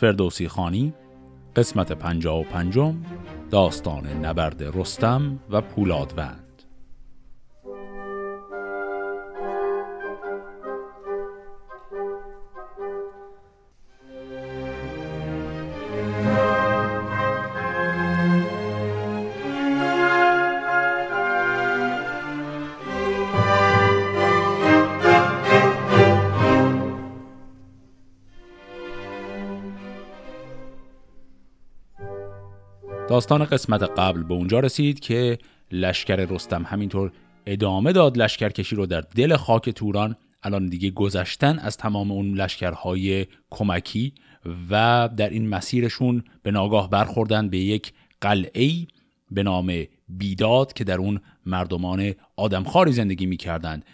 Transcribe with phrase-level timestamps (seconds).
[0.00, 0.94] فردوسی خانی
[1.56, 2.96] قسمت پنجا و پنجم
[3.50, 6.45] داستان نبرد رستم و پولادوند
[33.16, 35.38] داستان قسمت قبل به اونجا رسید که
[35.72, 37.12] لشکر رستم همینطور
[37.46, 40.16] ادامه داد لشکرکشی رو در دل خاک توران.
[40.42, 44.14] الان دیگه گذشتن از تمام اون لشکرهای کمکی
[44.70, 48.86] و در این مسیرشون به ناگاه برخوردن به یک قلعه
[49.30, 53.84] به نام بیداد که در اون مردمان آدمخواری زندگی می‌کردند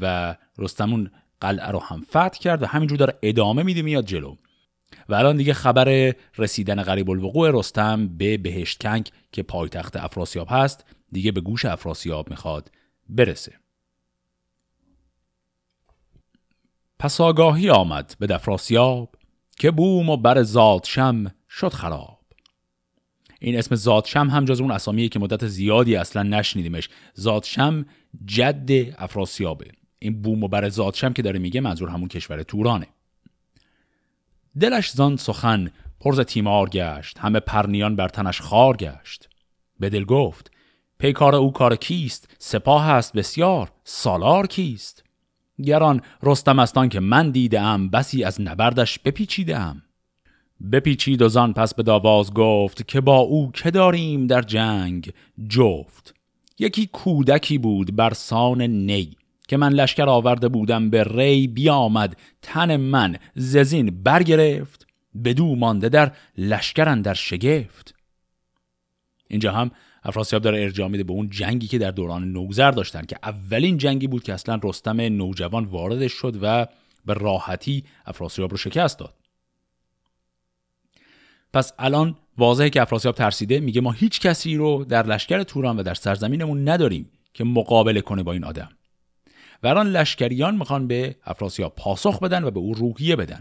[0.00, 1.10] و رستم اون
[1.40, 4.36] قلعه رو هم فتح کرد و همینجور داره ادامه میده میاد جلو.
[5.08, 10.84] و الان دیگه خبر رسیدن غریب الوقوع رستم به بهشت کنگ که پایتخت افراسیاب هست
[11.12, 12.70] دیگه به گوش افراسیاب می‌خواد
[13.08, 13.52] برسه.
[16.98, 19.16] پس آگاهی آمد به دفراسیاب
[19.58, 22.18] که بوم و بر زادشم شد خراب.
[23.40, 26.88] این اسم زادشم هم جز اون اسامیه که مدت زیادی اصلا نشنیدیمش.
[27.14, 27.86] زادشم
[28.24, 29.66] جد افراسیابه.
[29.98, 32.86] این بوم و بر زادشم که داره میگه منظور همون کشور تورانه.
[34.60, 39.28] دلش زان سخن پرز تیمار گشت همه پرنیان بر تنش خار گشت.
[39.80, 40.50] به دل گفت
[40.98, 45.04] پیکار او کار کیست؟ سپاه است بسیار سالار کیست؟
[45.64, 49.82] گران رستم استان که من دیدم بسی از نبردش بپیچیدم
[50.72, 55.12] بپیچید و زان پس به داواز گفت که با او که داریم در جنگ؟
[55.48, 56.14] جفت.
[56.58, 59.16] یکی کودکی بود بر سان نی.
[59.48, 64.86] که من لشکر آورده بودم به ری بیامد تن من ززین برگرفت
[65.24, 67.94] بدو مانده در لشکرن در شگفت.
[69.28, 69.70] اینجا هم
[70.04, 74.06] افراسیاب داره ارجاع میده به اون جنگی که در دوران نوزر داشتن که اولین جنگی
[74.06, 76.66] بود که اصلا رستم نوجوان واردش شد و
[77.06, 79.14] به راحتی افراسیاب رو شکست داد.
[81.52, 85.82] پس الان واضحه که افراسیاب ترسیده میگه ما هیچ کسی رو در لشکر توران و
[85.82, 88.68] در سرزمینمون نداریم که مقابله کنه با این آدم.
[89.62, 93.40] و الان لشکریان می‌خوان به افراسیاب پاسخ بدن و به او روحیه بدن.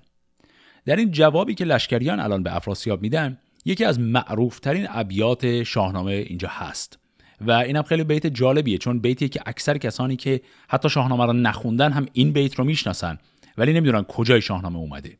[0.85, 6.47] در این جوابی که لشکریان الان به افراسیاب میدن یکی از معروفترین ابیات شاهنامه اینجا
[6.51, 6.99] هست.
[7.41, 11.91] و اینم خیلی بیت جالبیه چون بیتیه که اکثر کسانی که حتی شاهنامه رو نخوندن
[11.91, 13.17] هم این بیت رو می‌شناسن
[13.57, 15.17] ولی نمی‌دونن کجای شاهنامه اومده.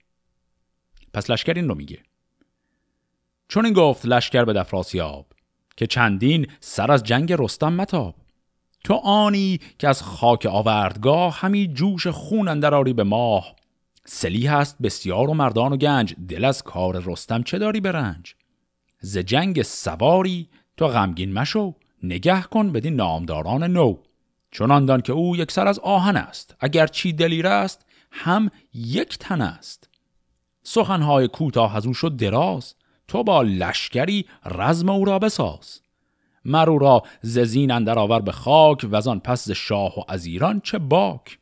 [1.14, 2.00] پس لشکر این رو میگه.
[3.48, 5.26] چون این گفت لشکر به افراسیاب
[5.78, 8.16] که چندین سر از جنگ رستم متاب.
[8.84, 13.56] تو آنی که از خاک آوردگاه همی جوش خون اندر به ماه.
[14.06, 18.36] سلی هست بسیار و مردان و گنج دل از کار رستم چه داری برنج
[19.00, 23.98] ز جنگ سواری تو غمگین مشو نگه کن بدین نامداران نو.
[24.52, 29.18] چون دان که او یک سر از آهن است اگر چی دلیر است هم یک
[29.18, 29.90] تن است.
[30.64, 32.76] سخنهای کوتاه از او شد دراز
[33.08, 35.82] تو با لشکری رزم او را بساز.
[36.46, 40.78] مرو را ززین اندر آور به خاک و آن پس شاه و از ایران چه
[40.78, 41.38] باک؟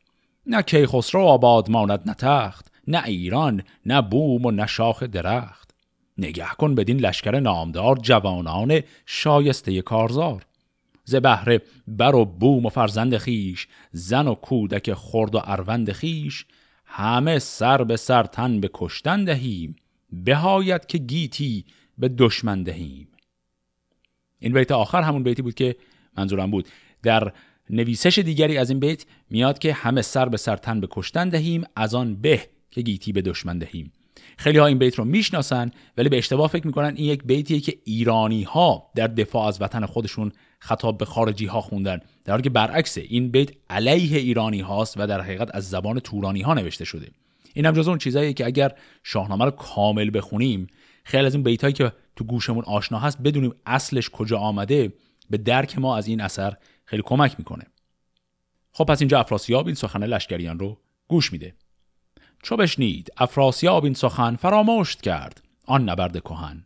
[0.46, 5.70] نه کیخسرو آباد ماند نه تخت نه ایران نه بوم و نه شاخ درخت.
[6.18, 10.46] نگه کن بدین لشکر نامدار جوانان شایسته کارزار.
[11.04, 16.46] ز بهره بر و بوم و فرزند خیش زن و کودک خرد و اروند خیش
[16.84, 19.76] همه سر به سر تن به کشتن دهیم.
[20.12, 21.64] بهایت که گیتی
[21.98, 23.08] به دشمن دهیم.
[24.40, 25.76] این بیت آخر همون بیتی بود که
[26.16, 26.68] منظورم بود.
[27.02, 27.32] در
[27.70, 31.64] نویسش دیگری از این بیت میاد که همه سر به سر تن به کشتن دهیم
[31.76, 32.40] از آن به
[32.70, 33.92] که گیتی به دشمن دهیم.
[34.36, 37.78] خیلی ها این بیت رو می‌شناسن ولی به اشتباه فکر می‌کنن این یک بیتیه که
[37.84, 42.00] ایرانی ها در دفاع از وطن خودشون خطاب به خارجی ها خوندن.
[42.24, 46.42] در حالی که برعکسه این بیت علیه ایرانی هاست و در حقیقت از زبان تورانی
[46.42, 47.08] ها نوشته شده.
[47.54, 50.66] این هم جز اون چیزاییه که اگر شاهنامه رو کامل بخونیم
[51.04, 54.92] خیلی از این بیت که تو گوشمون آشنا هست بدونیم اصلش کجا آمده
[55.30, 57.64] به درک ما از این اثر خیلی کمک می‌کنه.
[58.72, 61.54] خب پس اینجا افراسیاب این سخن لشکریان رو گوش میده.
[62.42, 65.42] چو بشنید افراسیاب این سخن فراموشت کرد.
[65.66, 66.64] آن نبرد کهن.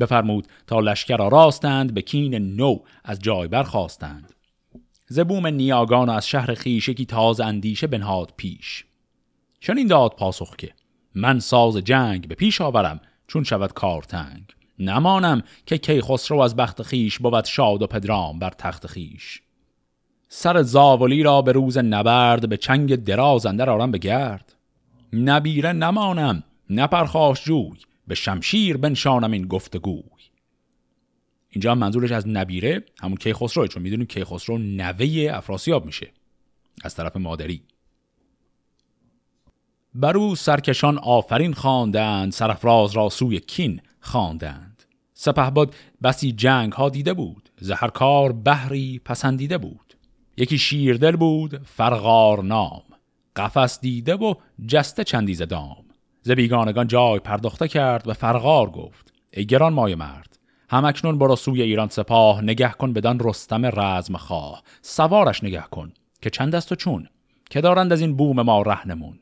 [0.00, 4.34] بفرمود تا لشکر را راستند به کین نو از جای برخواستند
[5.06, 8.84] زبوم نیاگان از شهر خیش یکی تاز اندیشه بنهاد پیش.
[9.60, 10.74] چنین داد پاسخ که
[11.14, 13.00] من ساز جنگ به پیش آورم
[13.30, 14.42] چون شود کار تنگ
[14.78, 19.42] نمانم که کیخسرو از بخت خیش بود شاد و پدرام بر تخت خیش.
[20.28, 24.54] سر زاولی را به روز نبرد به چنگ دراز اندر آرم به گرد.
[25.12, 30.02] نبیره نمانم نپرخاش جوی به شمشیر بنشانم این گفتگوی.
[31.50, 36.12] اینجا منظورش از نبیره همون کیخسروه چون می‌دونیم کیخسرو نوه افراسیاب میشه.
[36.84, 37.62] از طرف مادری.
[39.94, 44.82] بر او سرکشان آفرین خواندند سرفراز را سوی کین خواندند.
[45.14, 45.68] سپهبد
[46.02, 49.94] بسی جنگ ها دیده بود زهر کار بحری پسندیده بود.
[50.36, 52.82] یکی شیردل بود فرغار نام.
[53.36, 54.34] قفس دیده و
[54.66, 55.84] جسته چندیز دام.
[56.22, 60.38] ز بیگانگان جای پرداخته کرد و فرغار گفت ای گران مای مرد
[60.70, 66.30] همکنون برو سوی ایران سپاه نگه کن بدان رستم رزم خواه سوارش نگه کن که
[66.30, 67.08] چند است و چون؟
[67.50, 69.19] که دارند از این بوم ما رهنمون.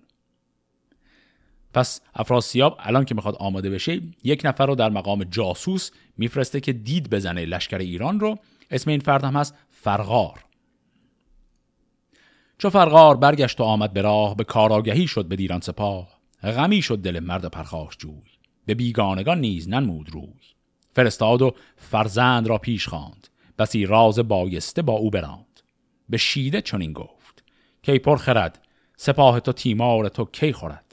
[1.75, 6.73] پس افراسیاب الان که می‌خواد آماده بشه یک نفر رو در مقام جاسوس میفرسته که
[6.73, 8.39] دید بزنه لشکر ایران رو.
[8.71, 10.45] اسم این فرد هم هست فرغار.
[12.59, 16.09] چو فرغار برگشت و آمد به راه به کاراگهی شد به دیران سپاه.
[16.43, 18.23] غمی شد دل مرد پرخاش جوی.
[18.67, 20.35] به بیگانگان نیز ننمود روی.
[20.93, 23.29] فرستاد و فرزند را پیش خواند.
[23.59, 25.61] بسی راز بایسته با او براند.
[26.09, 27.45] به شیده چنین گفت.
[27.83, 28.65] کی پر خرد
[28.97, 30.88] سپاه تو تیمار تو کی خورد؟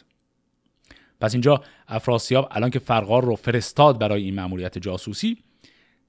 [1.21, 5.37] پس اینجا افراسیاب الان که فرقار رو فرستاد برای این مأموریت جاسوسی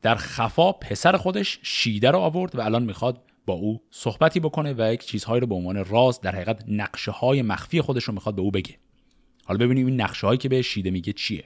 [0.03, 4.93] در خفا پسر خودش شیده رو آورد و الان می‌خواد با او صحبتی بکنه و
[4.93, 8.43] یک چیزهایی رو به عنوان راز در حقیقت نقشه های مخفی خودش رو می‌خواد به
[8.43, 8.75] او بگه.
[9.45, 11.45] حالا ببینیم این نقشه هایی که به شیده میگه چیه.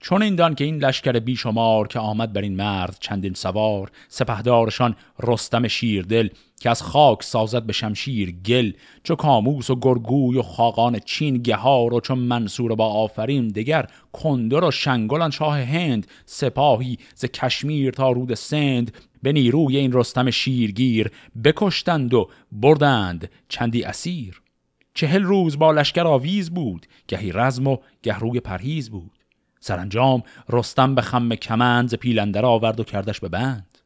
[0.00, 4.96] چون این دان که این لشکر بیشمار که آمد بر این مرد چندین سوار سپهدارشان
[5.22, 6.28] رستم شیردل
[6.60, 11.94] که از خاک سازد به شمشیر گل چو کاموس و گرگوی و خاقان چین گهار
[11.94, 18.10] و چون منصور با آفرین دگر کندر و شنگلان شاه هند سپاهی ز کشمیر تا
[18.10, 21.10] رود سند به نیروی این رستم شیرگیر
[21.44, 24.42] بکشتند و بردند چندی اسیر.
[24.94, 29.19] چهل روز با لشکر آویز بود گهی رزم و گه روی پرهیز بود.
[29.60, 33.78] سرانجام رستم به خم کمند ز پیلندر آورد و کردش به بند.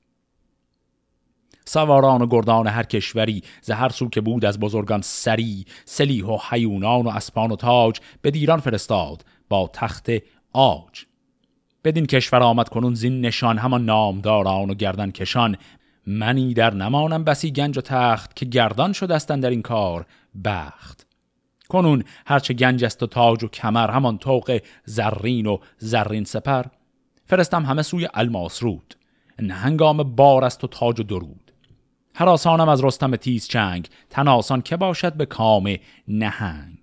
[1.64, 6.38] سواران و گردان هر کشوری ز هر سو که بود از بزرگان سری سلیح و
[6.50, 10.10] حیونان و اسپان و تاج به دیران فرستاد با تخت
[10.52, 11.04] آج
[11.84, 15.56] بدین کشور آمد کنون زین نشان همان نامداران و گردن کشان.
[16.06, 20.06] منی در نمانم بسی گنج و تخت که گردان شدستن در این کار
[20.44, 21.03] بخت.
[21.68, 26.64] کنون هرچه گنج است و تاج و کمر همان توق زرین و زرین سپر.
[27.26, 28.94] فرستم همه سوی الماس رود.
[29.42, 31.52] نه هنگام بار است و تاج و درود.
[32.14, 35.76] هر آسانم از رستم تیز چنگ تن آسان که باشد به کام
[36.08, 36.78] نهنگ.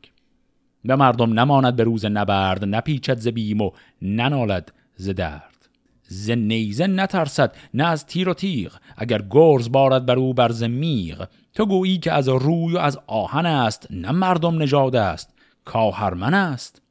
[0.86, 5.70] به مردم نماند به روز نبرد نپیچد ز بیم و ننالد ز درد.
[6.04, 8.76] ز نیزه نترسد نه از تیر و تیغ.
[8.98, 11.28] اگر گرز بارد بر او بر میغ.
[11.54, 15.34] تو گویی که از روی و از آهن است نه مردم نژاد است
[15.66, 16.82] کاهرمن است.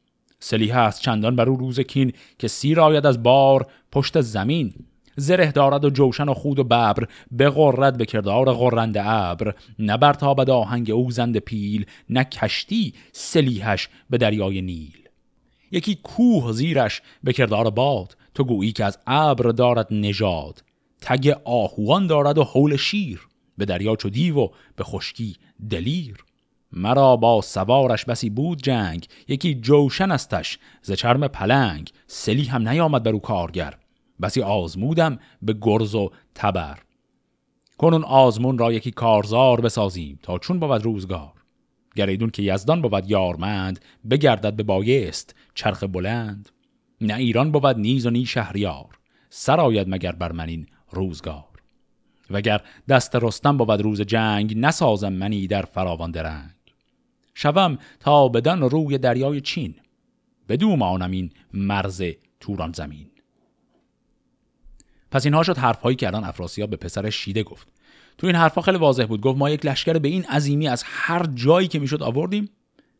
[0.40, 4.74] سلیح است چندان بر او روز کین که سیر آید از بار پشت زمین.
[5.16, 7.08] زره دارد و جوشن و خود و ببر
[7.38, 9.54] بغرد به کردار غرند ابر.
[9.78, 15.08] نه برتابد آهنگ او زند پیل نه کشتی سلیحش به دریای نیل.
[15.72, 20.62] یکی کوه زیرش به کردار باد تو گویی که از ابر دارد نژاد.
[21.00, 23.29] تگ آهوان دارد و حول شیر.
[23.60, 25.36] به دریا چو دیو و به خشکی
[25.70, 26.24] دلیر.
[26.72, 31.90] مرا با سوارش بسی بود جنگ یکی جوشن استش ز چرم پلنگ.
[32.06, 33.74] سلی هم نیامد بر او کارگر
[34.22, 36.78] بسی آزمودم به گرز و تبر.
[37.78, 41.32] کنون آزمون را یکی کارزار بسازیم تا چون بود روزگار.
[41.96, 46.48] گریدون که یزدان بود یارمند بگردد به بایست چرخ بلند.
[47.00, 48.98] نه ایران بود نیز و نی شهریار
[49.30, 51.49] سرآید مگر بر من این روزگار.
[52.30, 56.50] وگر دست رستم بود روز جنگ نسازم منی در فراوان درنگ.
[57.34, 59.74] شوم تا بدن روی دریای چین
[60.48, 62.02] بدو مانم این مرز
[62.40, 63.06] توران زمین.
[65.10, 67.68] پس اینها شد حرفهایی که الان افراسیاب به پسر شیده گفت.
[68.18, 69.20] تو این حرفها خیلی واضح بود.
[69.20, 72.50] گفت ما یک لشکر به این عظیمی از هر جایی که می‌شد آوردیم.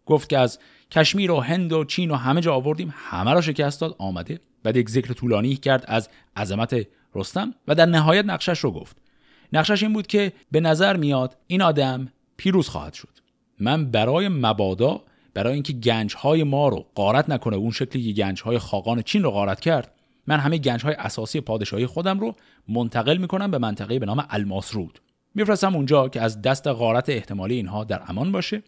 [0.06, 0.58] گفت که از
[0.90, 2.94] کشمیر و هند و چین و همه جا آوردیم.
[2.96, 4.40] همه را شکست داد آمده.
[4.62, 8.96] بعد یک ذکر طولانی کرد از عظمت رستم و در نهایت نقشش رو گفت.
[9.52, 13.08] نقشش این بود که به نظر میاد این آدم پیروز خواهد شد.
[13.58, 15.02] من برای مبادا
[15.34, 19.22] برای اینکه گنج های ما رو غارت نکنه اون شکلی که گنج های خاقان چین
[19.22, 19.94] رو غارت کرد
[20.26, 22.34] من همه گنج های اساسی پادشاهی خودم رو
[22.68, 25.00] منتقل می‌کنم به منطقه به نام الماسرود.
[25.34, 28.62] میفرستم اونجا که از دست غارت احتمالی اینها در امان باشه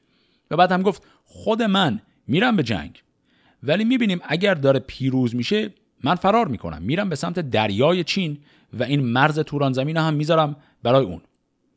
[0.50, 3.02] و بعد هم گفت خود من میرم به جنگ.
[3.62, 5.70] ولی می‌بینیم اگر داره پیروز میشه
[6.04, 6.82] من فرار می‌کنم.
[6.82, 8.38] میرم به سمت دریای چین
[8.72, 11.20] و این مرز توران زمین هم می‌ذارم برای اون.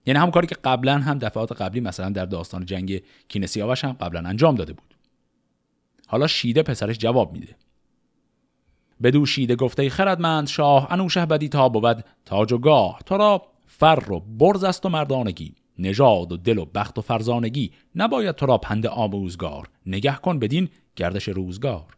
[0.05, 4.29] یعنی هم کاری که قبلا هم دفعات قبلی مثلا در داستان جنگ کینسیاوش هم قبلا
[4.29, 4.95] انجام داده بود.
[6.07, 7.55] حالا شیده پسرش جواب میده.
[9.03, 12.99] بدو شیده گفته خردمند شاه انوشه بدی تا بود تاج و گاه.
[13.05, 15.55] تو را فر و برز است و مردانگی.
[15.79, 17.71] نژاد و دل و بخت و فرزانگی.
[17.95, 19.69] نباید تو را پند آموزگار.
[19.85, 21.97] نگه کن بدین گردش روزگار.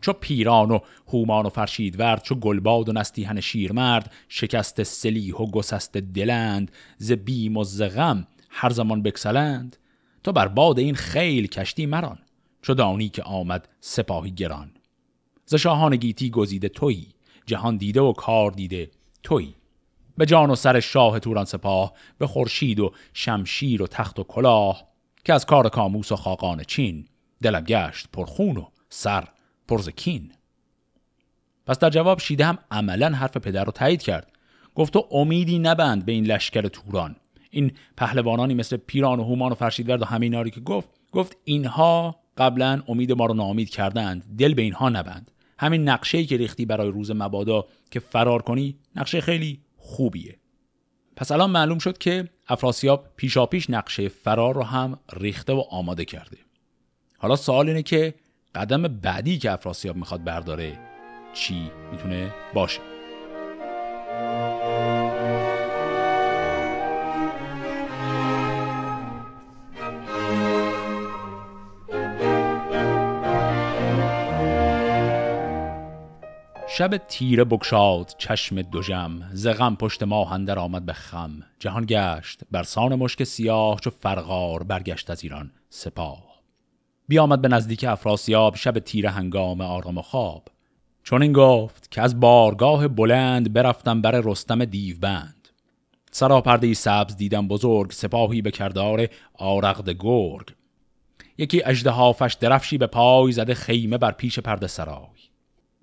[0.00, 0.78] چو پیران و
[1.08, 7.12] هومان و فرشید ورد چو گلباد و نستیهن شیرمرد شکست سلیح و گسست دلند ز
[7.12, 9.76] بیم و ز غم هر زمان بکسلند.
[10.24, 12.18] تو بر باد این خیل کشتی مران
[12.62, 14.70] چو دانی که آمد سپاهی گران.
[15.44, 17.08] ز شاهان گیتی گزیده تویی
[17.46, 18.90] جهان دیده و کار دیده
[19.22, 19.54] تویی.
[20.16, 24.88] به جان و سر شاه توران سپاه به خورشید و شمشیر و تخت و کلاه
[25.24, 27.08] که از کار کاموس و خاقان چین
[27.42, 29.28] دلم گشت پرخون و سر
[29.68, 30.32] پرزکین
[31.68, 34.32] پس در جواب شیده هم عملا حرف پدر رو تایید کرد.
[34.74, 37.16] گفت تو امیدی نبند به این لشکر توران.
[37.50, 42.16] این پهلوانانی مثل پیران و هومان و فرشیدورد و همه اینا که گفت گفت اینها
[42.36, 44.36] قبلا امید ما رو ناامید کردند.
[44.38, 45.30] دل به اینها نبند.
[45.58, 50.38] همین نقشه که ریختی برای روز مبادا که فرار کنی نقشه خیلی خوبیه.
[51.16, 56.38] پس الان معلوم شد که افراسیاب پیشاپیش نقشه فرار رو هم ریخته و آماده کرده.
[57.18, 58.14] حالا سوال اینه که
[58.58, 60.78] قدم بعدی که افراسیاب می‌خواد برداره
[61.32, 62.80] چی می‌تونه باشه؟
[76.70, 81.30] شب تیره بکشاد چشم دوژم ز غم پشت ماه اندر آمد به خم.
[81.58, 86.27] جهان گشت بر سان مشک سیاه چو فرغار برگشت از ایران سپاه.
[87.08, 90.48] بیامد به نزدیک افراسیاب شب تیره هنگام آرام خواب.
[91.02, 95.48] چون این گفت که از بارگاه بلند برفتم بر رستم دیو بند
[96.10, 100.54] سراپرده سبز دیدم بزرگ سپاهی به کردار آرغد گرگ.
[101.38, 105.27] یکی اژدهافش درفشی به پای زده خیمه بر پیش پرده سرای.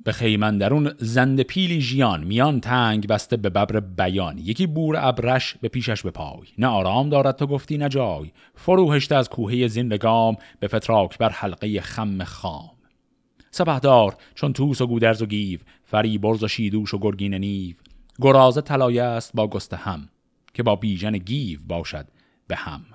[0.04, 4.38] به خیمه درون ژنده پیلی ژیان میان تنگ بسته به ببر بیان.
[4.38, 8.32] یکی بور ابرش به پیشش به پای نه آرام دارد تو گفتی نه جای.
[8.56, 12.72] فروهشته از کوهه زین لگام به فتراک بر حلقه خم خام.
[13.52, 17.76] سپهدار چون توس و گودرز و گیو فریبرز و شیدوش و گرگین نیو.
[18.22, 20.10] گرازه طلایه است با گستهم
[20.54, 22.08] که با بیژن گیو باشد
[22.48, 22.86] به هم.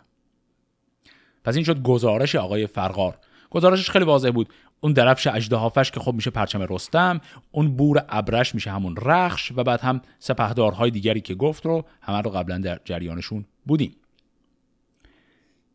[1.45, 3.19] پس این شد گزارش آقای فرغار
[3.51, 4.49] گزارشش خیلی واضح بود.
[4.81, 7.21] اون درفش اجدهافش که خب میشه پرچم رستم
[7.53, 12.21] اون بور ابرش میشه همون رخش و بعد هم سپهدارهای دیگری که گفت رو همه
[12.21, 13.97] رو قبلا در جریانشون بودیم.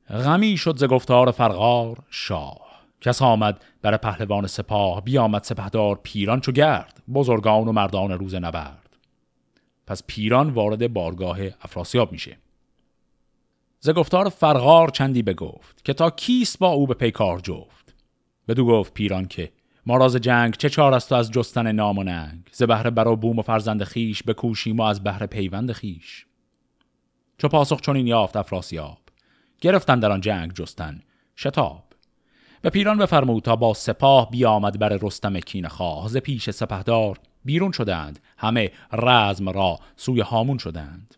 [0.09, 2.65] غمی شد ز گفتار فرغار شاه.
[3.01, 8.97] کس آمد بر پهلوان سپاه بیامد سپهدار پیران چو گرد بزرگان و مردان روز نبرد.
[9.87, 12.37] پس پیران وارد بارگاه افراسیاب میشه.
[13.79, 17.74] ز گفتار فرغار چندی بگفت که تا کیست با او به پیکار جفت؟
[18.47, 19.51] بدو گفت پیران که
[19.85, 23.39] ما راز جنگ چه چار است از جستن نام و ننگ؟ ز بهر برا بوم
[23.39, 26.25] و فرزند خیش بکوشیم و از بهر پیوند خیش
[27.37, 28.97] چو پاسخ چنین یافت افراسیاب
[29.61, 31.01] گرفتن در آن جنگ جستن
[31.35, 31.83] شتاب.
[32.61, 36.07] به پیران بفرمود تا با سپاه بیامد بر رستم کین خواه.
[36.07, 41.15] ز پیش سپهدار بیرون شدند همه رزم را سوی هامون شدند.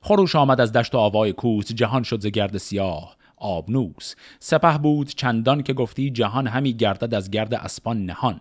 [0.00, 3.16] خروش آمد از دشت و آوای کوس جهان شد ز گرد سیاه.
[3.40, 4.14] آبنوس.
[4.38, 8.40] سپه بود چندان که گفتی جهان همی گردد از گرد اسپان نهان.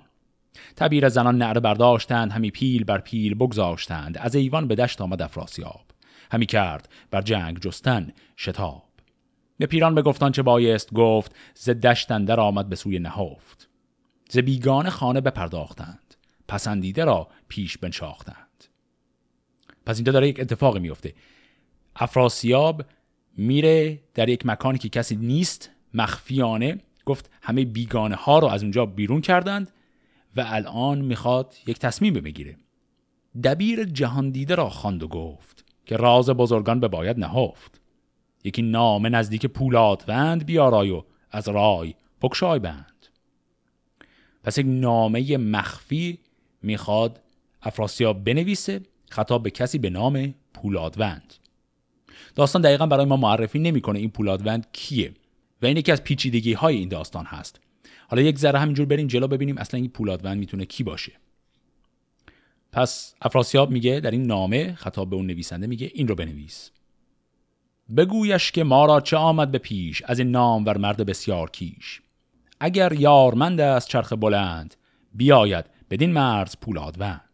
[0.75, 4.17] تبیر زنان نعره برداشتند همی پیل بر پیل بگذاشتند.
[4.17, 5.85] از ایوان به دشت آمد افراسیاب.
[6.31, 8.83] همی کرد بر جنگ جستن شتاب.
[9.57, 13.69] به پیران بگفتان چه بایست گفت ز دشتن در آمد به سوی نهفت.
[14.29, 16.15] ز بیگان خانه بپرداختند.
[16.47, 18.63] پسندیده را پیش بنشاختند.
[19.85, 21.13] پس اینجا داره یک اتفاقی میفته.
[21.95, 22.85] افراسیاب
[23.37, 28.85] میره در یک مکانی که کسی نیست مخفیانه گفت همه بیگانه ها رو از اونجا
[28.85, 29.71] بیرون کردند
[30.35, 32.57] و الان می‌خواد یک تصمیم بگیره.
[33.43, 37.81] دبیر جهان دیده را خواند و گفت که راز بزرگان به باید نهفت.
[38.43, 43.07] یکی نام نزدیک پولادوند بیارای و از رای بکشای بند.
[44.43, 46.19] پس یک نامه مخفی
[46.61, 47.21] می‌خواد
[47.61, 51.33] افراسیاب بنویسه خطاب به کسی به نام پولادوند.
[52.37, 55.13] داستان دقیقا برای ما معرفی نمی‌کنه این پولادوند کیه
[55.61, 57.59] و این یکی از پیچیدگی های این داستان هست.
[58.07, 61.11] حالا یک ذره همینجور بریم جلو ببینیم اصلا این پولادوند می‌تونه کی باشه.
[62.71, 66.71] پس افراسیاب میگه در این نامه خطاب به اون نویسنده میگه این رو بنویس.
[67.97, 72.01] بگویش که ما را چه آمد به پیش از این نام ور مرد بسیار کیش.
[72.59, 74.75] اگر یارمند از چرخ بلند
[75.13, 77.26] بیاید بدین مرز پولادوند.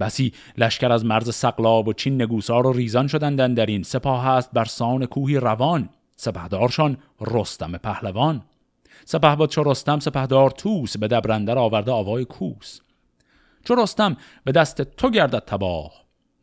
[0.00, 4.50] بسی لشکر از مرز سقلاب و چین نگوسار و ریزان شدندن در این سپاه هست
[4.52, 5.88] بر سان کوهی روان.
[6.16, 8.42] سپهدارشان رستم پهلوان.
[9.04, 12.80] سپه با چو رستم سپهدار توس به دبرندر آورده آوای کوس.
[13.64, 15.92] چو رستم به دست تو گردد تباه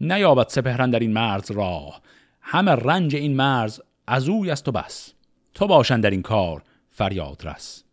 [0.01, 2.01] نیابد سپهرن در این مرز راه.
[2.41, 5.13] همه رنج این مرز از اوی است و بس.
[5.53, 7.83] تو باشن در این کار فریاد رس.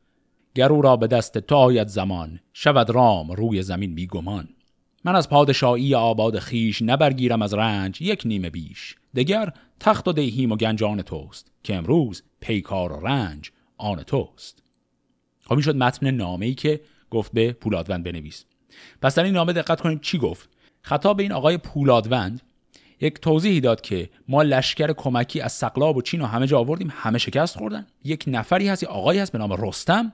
[0.55, 4.49] گرو را به دست تو آید زمان شود رام روی زمین بیگمان.
[5.07, 8.97] من از پادشاهی آباد خیش نبرگیرم از رنج یک نیمه بیش.
[9.15, 14.63] دگر تخت و دیهیم و گنجان توست که امروز پیکار و رنج آن توست.
[15.41, 18.45] خب شد متن نامه ای که گفت به پولادوند بنویس.
[19.03, 20.49] پس در این نامه دقت کنید چی گفت.
[20.83, 22.43] خطاب این آقای پولادوند
[23.01, 26.93] یک توضیحی داد که ما لشکر کمکی از سقلاب و چین و همه جا آوردیم
[26.97, 27.87] همه شکست خوردن.
[28.05, 30.13] یک نفری هست آقایی هست به نام رستم.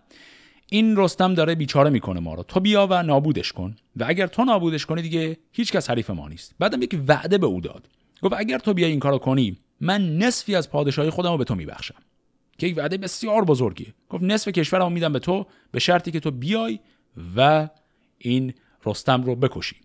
[0.72, 2.42] این رستم داره بیچاره می‌کنه ما رو.
[2.42, 3.76] تو بیا و نابودش کن.
[3.96, 6.54] و اگر تو نابودش کنی دیگه هیچکس حریف ما نیست.
[6.58, 7.88] بعدم یک وعده به او داد.
[8.22, 11.54] گفت اگر تو بیا این کارو کنی من نصفی از پادشاهی خودم رو به تو
[11.54, 11.94] میبخشم.
[12.58, 13.94] که یک وعده بسیار بزرگیه.
[14.08, 16.78] گفت نصف کشورمو میدم به تو به شرطی که تو بیای
[17.36, 17.68] و
[18.18, 18.54] این
[18.86, 19.76] رستم رو بکشی.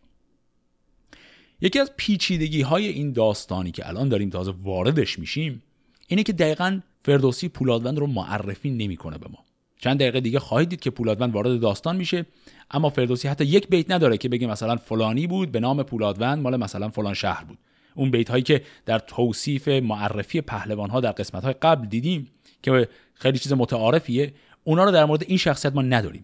[1.61, 5.63] یکی از پیچیدگی های این داستانی که الان داریم تازه واردش میشیم
[6.07, 9.46] اینه که دقیقا فردوسی پولادوند رو معرفی نمی‌کنه به ما.
[9.79, 12.25] چند دقیقه دیگه خواهید دید که پولادوند وارد داستان میشه.
[12.71, 16.57] اما فردوسی حتی یک بیت نداره که بگه مثلا فلانی بود به نام پولادوند مال
[16.57, 17.57] مثلا فلان شهر بود.
[17.95, 22.31] اون بیت هایی که در توصیف معرفی پهلوان ها در قسمت های قبل دیدیم
[22.63, 26.23] که خیلی چیز متعارفیه اونا رو در مورد این شخصیت ما نداریم.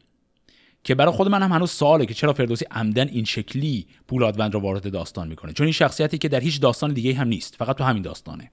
[0.83, 4.59] که برای خود من هم هنوز سواله که چرا فردوسی عمدن این شکلی پولادوند رو
[4.59, 5.53] وارد داستان می‌کنه.
[5.53, 8.51] چون این شخصیتی که در هیچ داستان دیگه هم نیست فقط تو همین داستانه.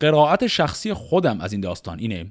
[0.00, 2.26] قرائت شخصی خودم از این داستان اینه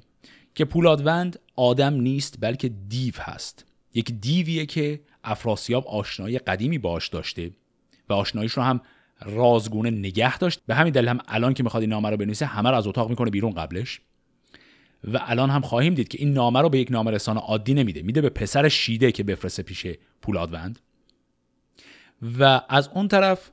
[0.56, 3.64] که پولادوند آدم نیست بلکه دیو هست.
[3.94, 7.50] یک دیویه که افراسیاب آشنایی قدیمی باش داشته
[8.08, 8.80] و آشناییش رو هم
[9.22, 10.60] رازگونه نگه داشت.
[10.66, 13.10] به همین دلیل هم الان که می‌خواد این نامه رو بنویسه همه رو از اتاق
[13.10, 14.00] می‌کنه بیرون قبلش.
[15.12, 18.02] و الان هم خواهیم دید که این نامه رو به یک نامه رسانه عادی نمیده.
[18.02, 19.86] میده به پسر شیده که بفرسته پیش
[20.22, 20.78] پولادوند.
[22.38, 23.50] و از اون طرف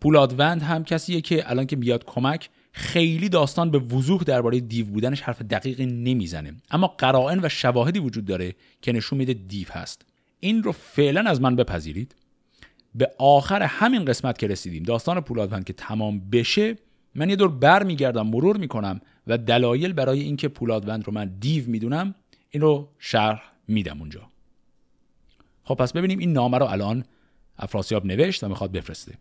[0.00, 5.20] پولادوند هم کسیه که الان که بیاد کمک خیلی داستان به وضوح درباره دیو بودنش
[5.20, 6.54] حرف دقیقی نمی‌زنه.
[6.70, 10.06] اما قرائن و شواهدی وجود داره که نشون میده دیو هست.
[10.40, 12.14] این رو فعلا از من بپذیرید.
[12.94, 16.76] به آخر همین قسمت که رسیدیم داستان پولادوند که تمام بشه
[17.14, 21.70] من یه دور بر میگردم مرور می‌کنم و دلایل برای اینکه پولادوند رو من دیو
[21.70, 22.14] می‌دونم
[22.50, 24.28] این رو شرح میدم اونجا.
[25.64, 27.04] خب پس ببینیم این نامه رو الان
[27.58, 29.14] افراسیاب نوشت و می‌خواد بفرسته.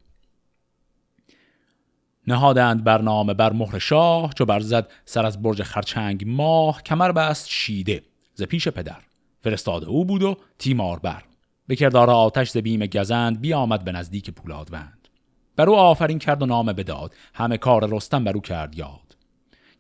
[2.27, 8.03] نهادند برنامه بر مهر شاه چو برزد سر از برج خرچنگ ماه کمر بست شیده
[8.33, 9.01] ز پیش پدر.
[9.41, 11.23] فرستاده او بود و تیمار بر.
[11.67, 15.07] به کردار آتش ز بیم گزند بیامد به نزدیک پولادوند.
[15.55, 17.13] بر او آفرین کرد و نامه بداد.
[17.33, 19.17] همه کار رستم بر او کرد یاد.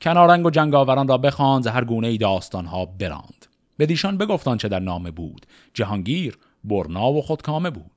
[0.01, 3.45] کنارنگ و جنگاوران را بخواند ز هر گونه ای داستان ها براند.
[3.79, 5.45] بدیشان بگفتان چه در نامه بود.
[5.73, 7.94] جهانگیر برنا و خودکامه بود.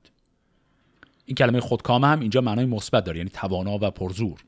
[1.29, 4.43] این کلمه خودکامه هم اینجا معنای مثبت داره یعنی توانا و پرزور.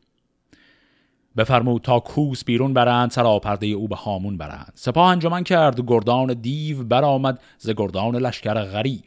[1.38, 4.74] بفرمود تا کوس بیرون برند سراپرده او به هامون برند.
[4.76, 9.04] سپاه انجمن کرد گردان دیو برآمد ز گردان لشکر غریب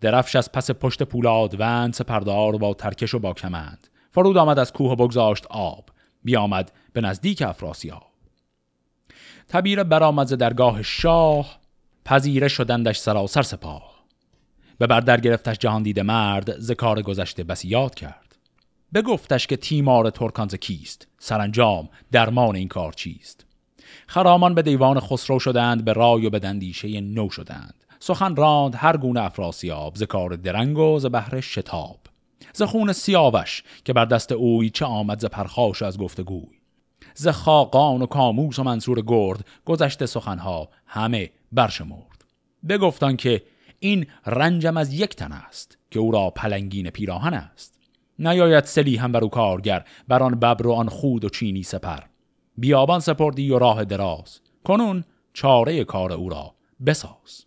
[0.00, 3.88] درفش از پس پشت پولادوند سپردار با ترکش و با کمند.
[4.10, 5.90] فرود آمد از کوه بگذاشت آب.
[6.24, 8.06] بیامد به نزدیک افراسیاب
[9.48, 11.58] تبیر برآمد ز درگاه شاه.
[12.04, 13.95] پذیره شدندش سراسر سپاه.
[14.78, 18.36] به بردر گرفتش جهان دیده مرد ز کار گذشته بسی یاد کرد.
[18.94, 23.46] بگفتش که تیمار ترکان کیست؟ سرانجام درمان این کار چیست؟
[24.06, 27.74] خرامان به دیوان خسرو شدند به رای و به دندیشه نو شدند.
[28.00, 31.98] سخن راند هر گونه افراسیاب ز کار درنگ و ز بهر شتاب.
[32.52, 36.56] ز خون سیاوش که بر دست اوی چه آمد ز پرخاش و از گفتگوی.
[37.14, 42.24] ز خاقان و کاموس و منشور گرد گذشته سخنها همه برشمرد.
[42.68, 43.42] بگفت آن که
[43.78, 47.78] این رنجم از یک تن است که او را پلنگینه پیراهن است.
[48.18, 52.00] نیاید سلیحم بر او کارگر بر آن ببر و آن خود و چینی سپر.
[52.58, 54.40] بیابان سپردی و راه دراز.
[54.64, 56.54] کنون چاره کار او را
[56.86, 57.44] بساز.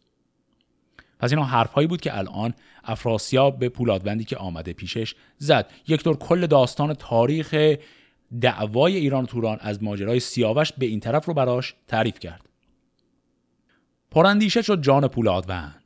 [1.20, 5.72] پس اینا حرفهایی بود که الان افراسیاب به پولادوندی که آمده پیشش زد.
[5.88, 7.56] یک دور کل داستان تاریخ
[8.42, 12.50] دعوای ایران و توران از ماجرای سیاوش به این طرف رو براش تعریف کرد.
[14.12, 15.79] پراندیشه شد جان پولادوند.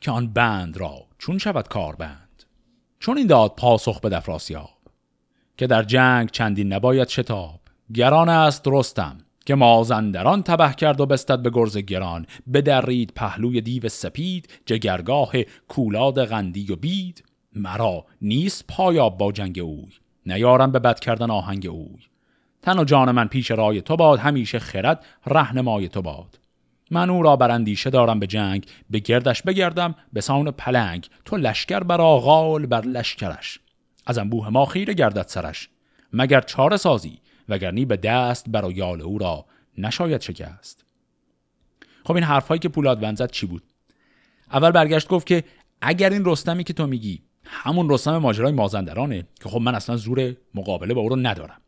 [0.00, 2.42] که آن بند را چون شود کار بند
[3.00, 4.78] چون این داد پاسخ به دفراسیاب.
[5.56, 7.60] که در جنگ چندین نباید شتاب.
[7.94, 12.26] گران است رستم که مازندران تبه کرد و بستد به گرز گران.
[12.52, 15.32] بدرید پهلوی دیو سپید جگرگاه
[15.68, 17.24] کولاد غندی و بید.
[17.52, 19.92] مرا نیست پایاب با جنگ اوی.
[20.26, 21.98] نیارم به بد کردن آهنگ اوی.
[22.62, 26.38] تن و جان من پیش رای تو باد همیشه خرد رهنمای تو باد.
[26.90, 31.80] من او را براندیشه دارم به جنگ به گردش بگردم به سان پلنگ تو لشکر
[31.80, 33.60] بر آغال بر لشکرش.
[34.06, 35.68] از انبوه ما خیره گردد سرش.
[36.12, 39.44] مگر چاره سازی وگرنی به دست بر یال او را
[39.78, 40.84] نشاید شکست.
[42.04, 43.62] خب این حرفهایی که پولاد زد چی بود؟
[44.52, 45.44] اول برگشت گفت که
[45.80, 50.36] اگر این رستمی که تو میگی همون رستم ماجرای مازندرانه که خب من اصلا زور
[50.54, 51.60] مقابله با او رو ندارم.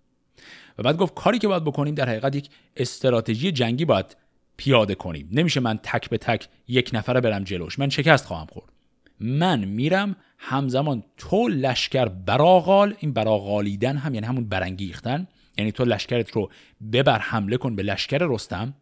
[0.78, 4.16] و بعد گفت کاری که باید بکنیم در حقیقت یک استراتژی جنگی باید
[4.60, 7.78] پیاده کنیم نمیشه من تک به تک یک نفره برم جلوش.
[7.78, 8.72] من شکست خواهم خورد.
[9.20, 15.26] من میرم همزمان تو لشکر براغال این براغالیدن هم یعنی همون برانگیختن
[15.58, 16.50] یعنی تو لشکرت رو
[16.92, 18.74] ببر حمله کن به لشکر رستم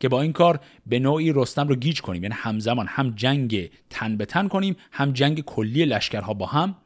[0.00, 2.22] که با این کار به نوعی رستم رو گیج کنیم.
[2.22, 6.76] یعنی همزمان هم جنگ تن به تن کنیم هم جنگ کلی لشکرها با هم.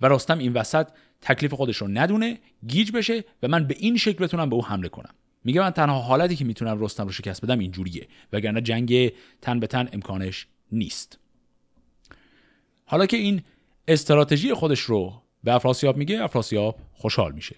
[0.00, 0.86] و رستم این وسط
[1.20, 4.88] تکلیف خودش رو ندونه گیج بشه و من به این شکل بتونم به او حمله
[4.88, 5.14] کنم.
[5.48, 9.66] میگه من تنها حالتی که می‌تونم رستم رو شکست بدم اینجوریه وگرنه جنگ تن به
[9.66, 11.18] تن امکانش نیست.
[12.86, 13.42] حالا که این
[13.88, 17.56] استراتژی خودش رو به افراسیاب میگه افراسیاب خوشحال میشه.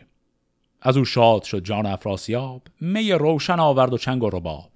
[0.83, 4.70] از او شاد شد جان افراسیاب می روشن آورد و چنگ و رباب.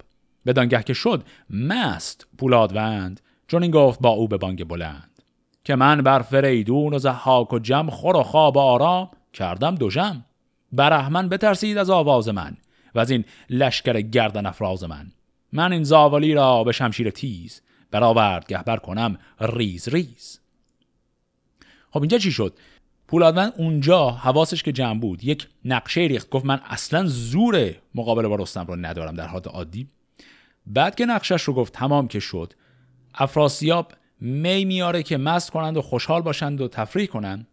[0.46, 5.22] بدانگه که شد مست پولادوند چون این گفت با او به بانگ بلند.
[5.64, 10.24] که من بر فریدون و زحاک و جم خور و خواب آرام کردم دو جم
[10.72, 12.57] برهمن بترسید از آواز من.
[12.94, 15.12] و از این لشکر گردن افراز من.
[15.52, 20.40] من این زاولی را به شمشیر تیز برآورد گهبر کنم ریز ریز.
[21.90, 22.59] خب اینجا چی شد؟
[23.09, 25.24] پولادوند اونجا حواسش که جمع بود.
[25.24, 26.30] یک نقشه ریخت.
[26.30, 29.88] گفت من اصلا زور مقابله با رستم رو ندارم در حالت عادی.
[30.66, 32.52] بعد که نقشش رو گفت تمام که شد.
[33.14, 37.46] افراسیاب می میاره که مست کنند و خوشحال باشند و تفریح کنند.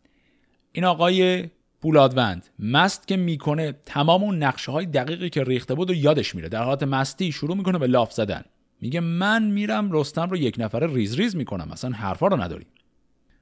[0.71, 1.49] این آقای
[1.81, 2.49] پولادوند.
[2.59, 6.49] مست که می‌کنه تمام اون نقشه های دقیقی که ریخته بود و یادش میره.
[6.49, 8.43] در حالت مستی شروع می‌کنه به لاف زدن.
[8.81, 11.71] میگه من میرم رستم رو یک نفره ریز ریز می‌کنم.
[11.71, 12.67] اصلا حرفا رو نداریم.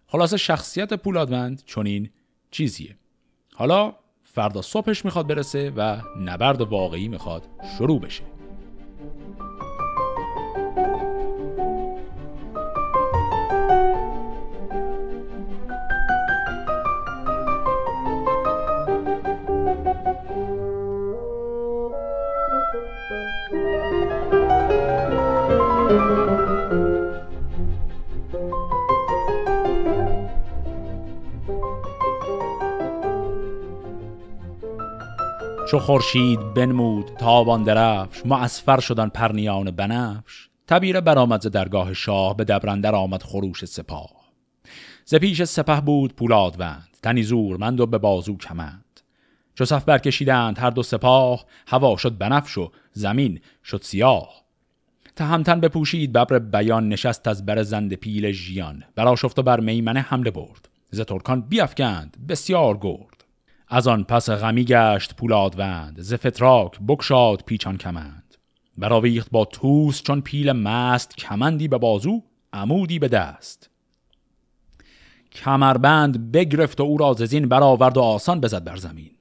[0.07, 2.09] خلاصه شخصیت پولادوند چنین
[2.51, 2.97] چیزیه.
[3.53, 7.43] حالا فردا صبحش می‌خواد برسه و نبرد واقعی می‌خواد
[7.77, 8.38] شروع بشه.
[35.69, 40.49] چو خورشید بنمود تابان درفش معصفر شدن پرنیان بنفش.
[40.67, 44.11] تبیره برآمد ز درگاه شاه به دبرندر آمد خروش سپاه.
[45.05, 48.99] ز پیش سپه بود پولادوند تنی زورمند و به بازو کمند.
[49.55, 54.29] چو صف برکشیدند هر دو سپاه هوا شد بنفش و زمین شد سیاه.
[55.15, 58.83] تهمتن بپوشید ببر بیان نشست از بر زند پیل ژیان.
[58.95, 60.69] براشفت و بر میمنه حمله برد.
[60.91, 63.18] ز ترکان بیافکند بسیار گرد.
[63.71, 68.35] از آن پس غمی گشت پولادوند ز فتراک بگشاد پیچان کمند.
[68.77, 73.69] برآویخت با توس چون پیل مست کمندی به بازو عمودی به دست.
[75.31, 79.11] کمربند بگرفت و او را ز زین برآورد و آسان بزد بر زمین.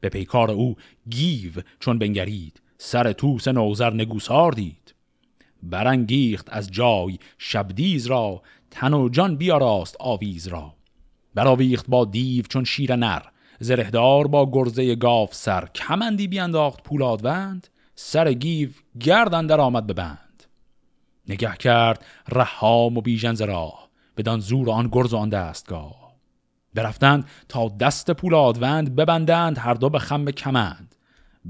[0.00, 0.76] به پیکار او
[1.10, 4.94] گیو چون بنگرید سر توس نوذر نگونسار دید.
[5.62, 10.79] برانگیخت از جای شبدیز را تن و جان بیاراست آویز را.
[11.34, 13.22] براویخت با دیو چون شیر نر.
[13.60, 15.66] زرهدار با گرزه گاف سر.
[15.74, 18.68] کمندی بیانداخت پولادوند سر گیو
[19.00, 20.44] گردن در آمد به بند.
[21.28, 26.14] نگه کرد رهام و بیژن راه بدان زور آن گرز و آن دستگاه.
[26.74, 30.94] برفتند تا دست پولادوند ببندند هر دو به خم کمند.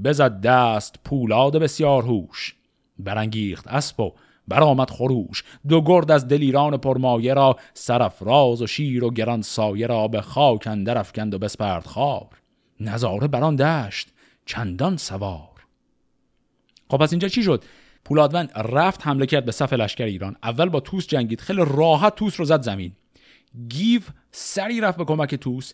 [0.03, 2.55] بزد دست پولاد بسیار هوش.
[2.99, 4.13] برانگیخت اسب و
[4.51, 5.43] برآمد خروش.
[5.67, 10.67] دو گرد از دلیران پرمایه را سرفراز و شیر و گران سایه را به خاک
[10.67, 12.27] اندر افکند و بسپرد خار
[12.79, 14.09] نظاره بران دشت
[14.45, 15.65] چندان سوار.
[16.89, 17.63] خب پس اینجا چی شد؟
[18.05, 20.35] پولادوند رفت حمله کرد به صف لشکر ایران.
[20.43, 21.41] اول با توس جنگید.
[21.41, 22.91] خیلی راحت توس رو زد زمین.
[23.69, 25.73] گیو سری رفت به کمک توس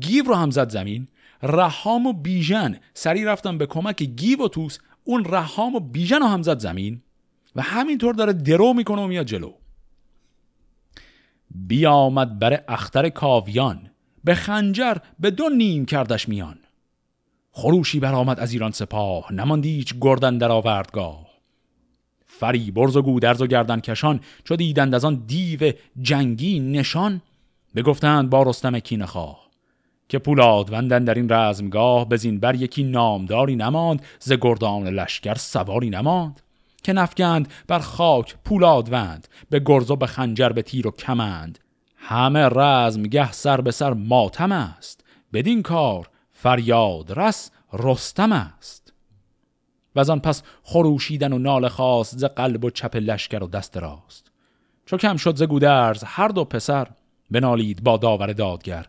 [0.00, 1.08] گیو رو هم زد زمین.
[1.42, 6.26] رهام و بیژن سری رفتن به کمک گیو و توس اون رهام و بیژن رو
[6.26, 7.02] هم زد زمین.
[7.56, 9.52] و همینطور داره درو می‌کنه و میاد جلو.
[11.50, 13.90] بیامد بر اختر کاویان
[14.24, 16.58] به خنجر به دو نیم کردش میان.
[17.52, 21.26] خروشی برآمد از ایران سپاه نماندی هیچ گردن در آوردگاه.
[22.26, 27.22] فری برز و گودرز و گردن کشان چو دیدند از آن دیو جنگی نشان
[27.76, 29.44] بگفتند با رستم کی خواه
[30.08, 35.90] که پولاد وندن در این رزمگاه بزین بر یکی نامداری نماند ز گردان لشکر سواری
[35.90, 36.40] نماند.
[36.84, 41.58] که نفگند بر خاک پولادوند به گرز و به خنجر به تیر و کمند.
[41.96, 48.92] همه رزم گه سر به سر ماتم است بدین کار فریاد رس رستم است.
[49.94, 53.76] و از آن پس خروشیدن و نال خواست ز قلب و چپ لشکر و دست
[53.76, 54.30] راست.
[54.86, 56.88] چو کم شد ز گودرز هر دو پسر
[57.30, 58.86] بنالید با داور دادگر.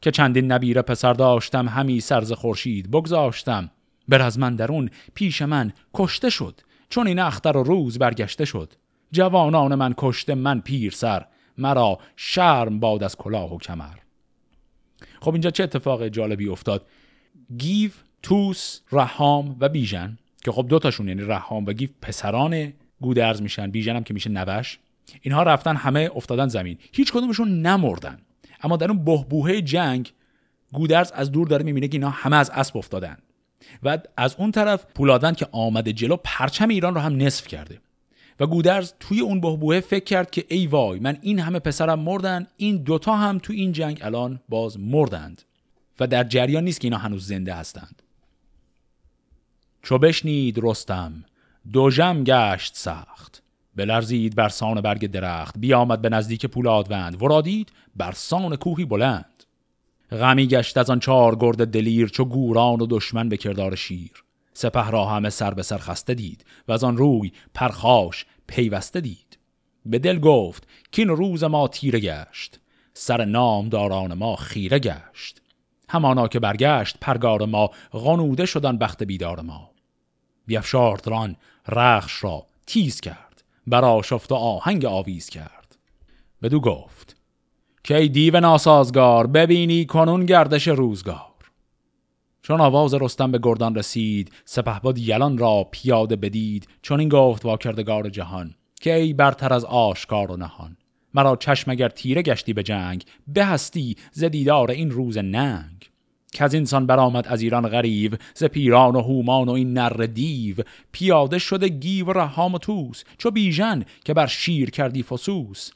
[0.00, 3.70] که چندین نبیره پسر داشتم همی سرز خورشید بگذاشتم.
[4.08, 8.72] بر از من درون پیش من کشته شد چون این اختر و روز برگشته شد.
[9.12, 11.26] جوانان من کشته من پیر سر
[11.58, 13.96] مرا شرم باد از کلاه و کمر.
[15.20, 16.86] خب اینجا چه اتفاق جالبی افتاد؟
[17.58, 17.90] گیو
[18.22, 23.96] توس رهام و بیژن که خب دوتاشون یعنی رهام و گیو پسران گودرز میشن بیژن
[23.96, 24.78] هم که میشه نوش.
[25.20, 26.78] اینها رفتن همه افتادن زمین.
[26.92, 28.18] هیچ کدومشون نمردن.
[28.62, 30.12] اما در اون بهبوهه جنگ
[30.72, 33.16] گودرز از دور داره می‌بینه که اینا همه از اسب افتادن.
[33.82, 37.80] و از اون طرف پولادن که آمده جلو پرچم ایران رو هم نصف کرده.
[38.40, 42.46] و گودرز توی اون بهبوهه فکر کرد که ای وای من این همه پسرم مردن
[42.56, 45.42] این دوتا هم تو این جنگ الان باز مردند.
[46.00, 48.02] و در جریان نیست که اینا هنوز زنده هستند.
[49.82, 51.24] چو بشنید رستم
[51.72, 53.42] دو جم گشت سخت.
[53.76, 57.22] بلرزید بر سان برگ درخت بیامد به نزدیک پولادوند.
[57.22, 59.35] ورادید بر سان کوهی بلند.
[60.10, 64.24] غمی گشت از آن چهار گرد دلیر چو گوران و دشمن به کردار شیر.
[64.52, 69.38] سپه را همه سر به سر خسته دید و از آن روی پرخاش پیوسته دید.
[69.86, 72.60] به دل گفت که این روز ما تیره گشت
[72.94, 75.42] سر نام داران ما خیره گشت.
[75.88, 79.70] همانا که برگشت پرگار ما غنوده شدن بخت بیدار ما.
[80.46, 81.36] بیافشارد ران
[81.68, 85.76] رخش را تیز کرد برا شفت آهنگ آویز کرد.
[86.42, 87.15] بدو گفت
[87.86, 91.34] که ای دیو ناسازگار ببینی کنون گردش روزگار.
[92.42, 97.56] چون آواز رستم به گردان رسید سپهبد یلان را پیاده بدید چون این گفت با
[97.56, 100.76] کردگار جهان که ای برتر از آشکار و نهان.
[101.14, 105.90] مرا چشم اگر تیره گشتی به جنگ بهستی ز دیدار این روز ننگ.
[106.32, 110.56] که از اینسان برآمد از ایران غریب ز پیران و هومان و این نر دیو.
[110.92, 115.70] پیاده شده گیو رهام و توس چو بیژن که بر شیر کردی فسوس.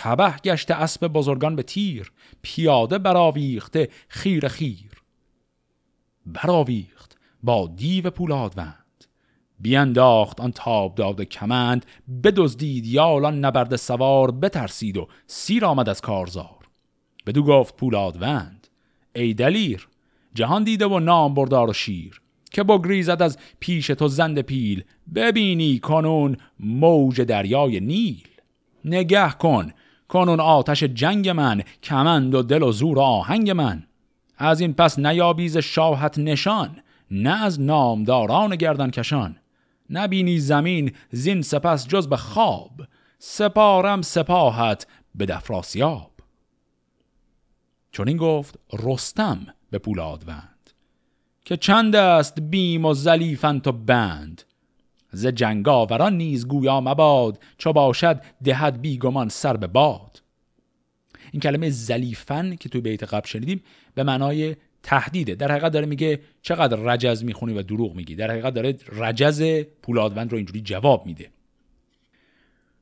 [0.00, 4.90] تبه گشته اسب بزرگان به تیر پیاده براویخته خیر خیر.
[6.26, 9.04] براویخت با دیو پولادوند
[9.60, 11.86] بیانداخت آن تاب داده کمند
[12.24, 16.68] بدزدید یالان نبرد سوار بترسید و سیر آمد از کارزار.
[17.26, 18.68] بدو گفت پولادوند
[19.14, 19.88] ای دلیر
[20.34, 24.84] جهان دیده و نام بردار و شیر که بگریزد از پیش تو زند پیل
[25.14, 28.28] ببینی کنون موج دریای نیل.
[28.84, 29.72] نگه کن
[30.08, 33.82] کنون آتش جنگ من کمند و دل و زور آهنگ من.
[34.38, 36.76] از این پس نیابیز شاهت نشان
[37.10, 39.36] نه از نامداران گردن کشان.
[39.90, 42.72] نبینی زمین زین سپس جز به خواب
[43.18, 46.10] سپارم سپاهت به دفراسیاب
[47.92, 50.70] چون این گفت رستم به پولادوند
[51.44, 54.42] که چند است بیم و زلیفنت و بند.
[55.10, 60.22] ز جنگاوران نیز گویا مباد چو باشد دهد بیگمان سر به باد.
[61.32, 63.62] این کلمه زلیفن که توی بیت قبل شنیدیم
[63.94, 65.34] به معنای تهدیده.
[65.34, 68.14] در حقیقت داره میگه چقدر رجز می‌خونی و دروغ میگی.
[68.14, 71.30] در حقیقت داره رجز پولادوند رو اینجوری جواب میده.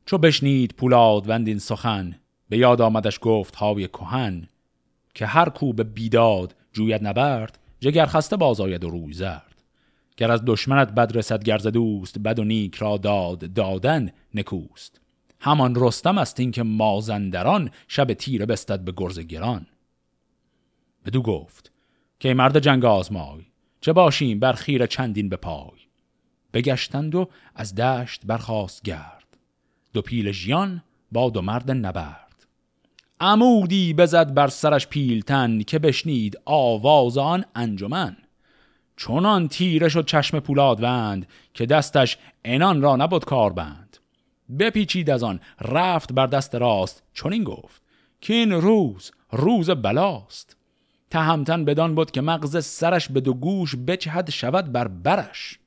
[0.06, 2.16] چو بشنید پولادوند این سخن
[2.48, 4.48] به یاد آمدش گفت های کهن
[5.14, 9.55] که هر کو به بیداد جوید نبرد جگر خسته باز آید و روی زرد.
[10.16, 15.00] گر از دشمنت بد رسد گرز دوست بد و نیک را داد دادن نکوست.
[15.40, 19.66] همان رستم است این که مازندران شب تیره بستد به گرز گران.
[21.04, 21.72] بدو گفت
[22.20, 23.42] که مرد جنگ آزمای
[23.80, 25.78] چه باشیم بر خیر چندین به پای؟
[26.52, 29.38] بگشتند و از دشت برخواست گرد.
[29.92, 32.46] دو پیل ژیان با دو مرد نبرد.
[33.20, 38.16] عمودی بزد بر سرش پیلتن که بشنید آواز آن انجمن.
[38.96, 43.96] چونان تیره شد چشم پولادوند که دستش انان را نبود کاربند.
[44.58, 47.82] بپیچید از آن رفت بر دست راست چون این گفت
[48.20, 50.56] که این روز روز بلاست.
[51.10, 55.58] تهمتن بدان بود که مغز سرش به دو گوش بچهد شود بر برش.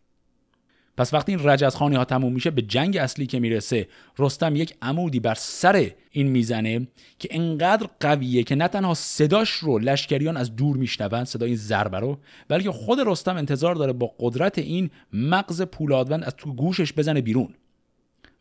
[0.99, 5.19] پس وقتی این رجزخانی ها تموم میشه به جنگ اصلی که می‌رسه رستم یک عمودی
[5.19, 6.87] بر سر این می‌زنه
[7.19, 11.99] که انقدر قویه که نه تنها صداش رو لشکریان از دور میشنون صدای این ضربه
[11.99, 17.21] رو بلکه خود رستم انتظار داره با قدرت این مغز پولادوند از تو گوشش بزنه
[17.21, 17.53] بیرون.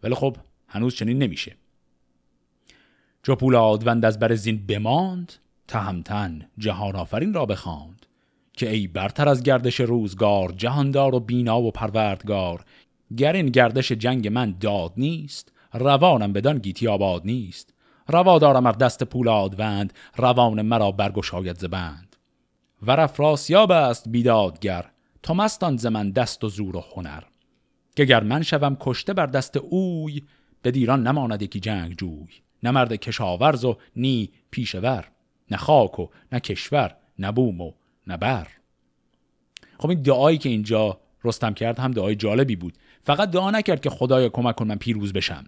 [0.03, 0.37] ولی خب
[0.68, 1.57] هنوز چنین نمیشه.
[3.23, 5.33] چو پولادوند از بر زین بماند
[5.68, 7.97] تهمتن جهان آفرین را بخواند.
[8.59, 12.64] که ای برتر از گردش روزگار جهاندار و بینا و پروردگار.
[13.16, 17.75] گر این گردش جنگ من داد نیست روانم بدان گیتی آباد نیست.
[18.09, 22.16] روا دارم ار دست پولادوند روان مرا برگشاید زبند
[22.83, 24.85] و افراسیاب است بیدادگر
[25.23, 27.23] تو مستان ز من دست و زور و هنر.
[27.97, 30.23] که گر من شوم کشته بر دست اوی
[30.62, 32.29] به دیران نماند یکی جنگ جوی.
[32.62, 35.09] نه مرد کشاورز و نی پیشور
[35.51, 37.73] نه خاک و نه کشور نه بوم و
[38.09, 38.49] نه بر.
[39.79, 42.75] خب این دعایی که اینجا رستم کرد هم دعای جالبی بود.
[43.01, 45.44] فقط دعا نکرد که خدایا کمک کن من پیروز بشم.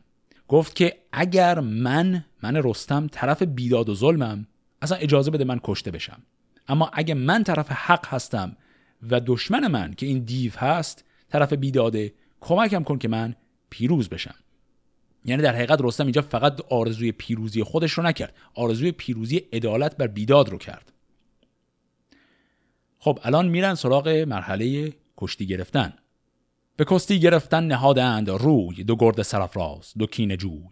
[0.48, 4.46] گفت که اگر من من رستم طرف بیداد و ظلمم
[4.82, 6.22] اصلا اجازه بده من کشته بشم.
[6.68, 8.56] اما اگه من طرف حق هستم
[9.10, 13.34] و دشمن من که این دیو هست طرف بیداده کمکم کن که من
[13.70, 14.34] پیروز بشم.
[15.24, 18.34] یعنی در حقیقت رستم اینجا فقط آرزوی پیروزی خودش رو نکرد.
[18.54, 20.92] آرزوی پیروزی عدالت بر بیداد رو کرد.
[23.02, 25.92] خب الان میرن سراغ مرحله کشتی گرفتن.
[26.76, 30.68] به کشتی گرفتن نهادند روی دو گرد سرفراز دو کین جوی.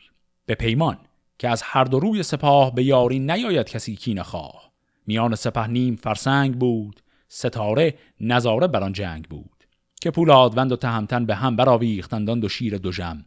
[0.47, 0.99] به پیمان
[1.39, 4.71] که از هر دو روی سپاه به یاری نیاید کسی کین خواه.
[5.07, 9.65] میان سپه نیم فرسنگ بود ستاره نظاره بر آن جنگ بود.
[10.01, 13.25] که پولادوند و تهمتن به هم براویختند دو شیر دو جم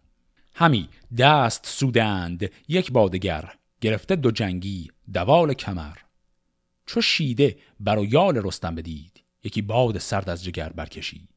[0.55, 5.97] همی دست سودند یک بادگر گرفته دو جنگی دوال کمر.
[6.91, 9.23] چو شیده بر یال رستم بدید.
[9.43, 11.29] یکی باد سرد از جگر برکشید.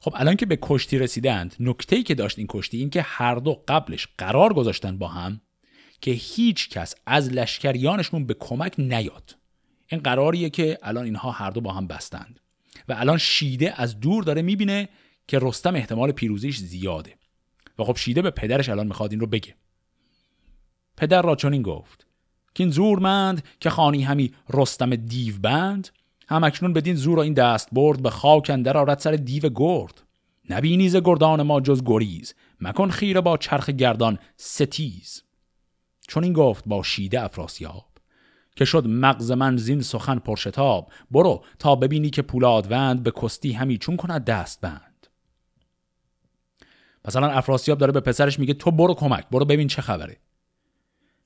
[0.00, 3.62] خب الان که به کشتی رسیدند نکته که داشت این کشتی این که هر دو
[3.68, 5.40] قبلش قرار گذاشتن با هم
[6.00, 9.36] که هیچ کس از لشکریانشون به کمک نیاد.
[9.88, 12.40] این قراریه که الان اینها هر دو با هم بستند.
[12.88, 14.88] و الان شیده از دور داره می‌بینه
[15.28, 17.14] که رستم احتمال پیروزیش زیاده.
[17.78, 19.54] و خب شیده به پدرش الان می‌خواد این رو بگه.
[20.96, 22.06] پدر را چنین گفت.
[22.54, 25.88] که این زورمند که خانی همی رستم دیو بند
[26.28, 30.02] هم اکنون بدین زور و این دست برد به خاک اندر آرد سر دیو گرد.
[30.50, 35.22] نبینی ز گردان ما جز گریز مکن خیره با چرخ گردان ستیز.
[36.08, 37.86] چون این گفت با شیده افراسیاب
[38.56, 43.78] که شد مغز من زین سخن پرشتاب برو تا ببینی که پولادوند به کستی همی
[43.78, 45.06] چون کند دست بند.
[47.04, 50.16] مثلا افراسیاب داره به پسرش میگه تو برو کمک برو ببین چه خبره.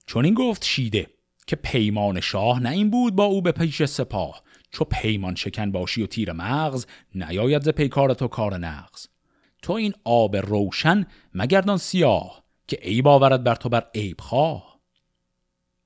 [0.07, 1.16] چون این گفت شیده
[1.47, 4.43] که پیمان شاه نه این بود با او به پیش سپاه.
[4.71, 9.07] چو پیمان شکن باشی و تیر مغز نیاید ز پیکار تو کار نغز.
[9.63, 14.81] تو این آب روشن مگردان سیاه که عیب آورد بر تو بر عیب خواه.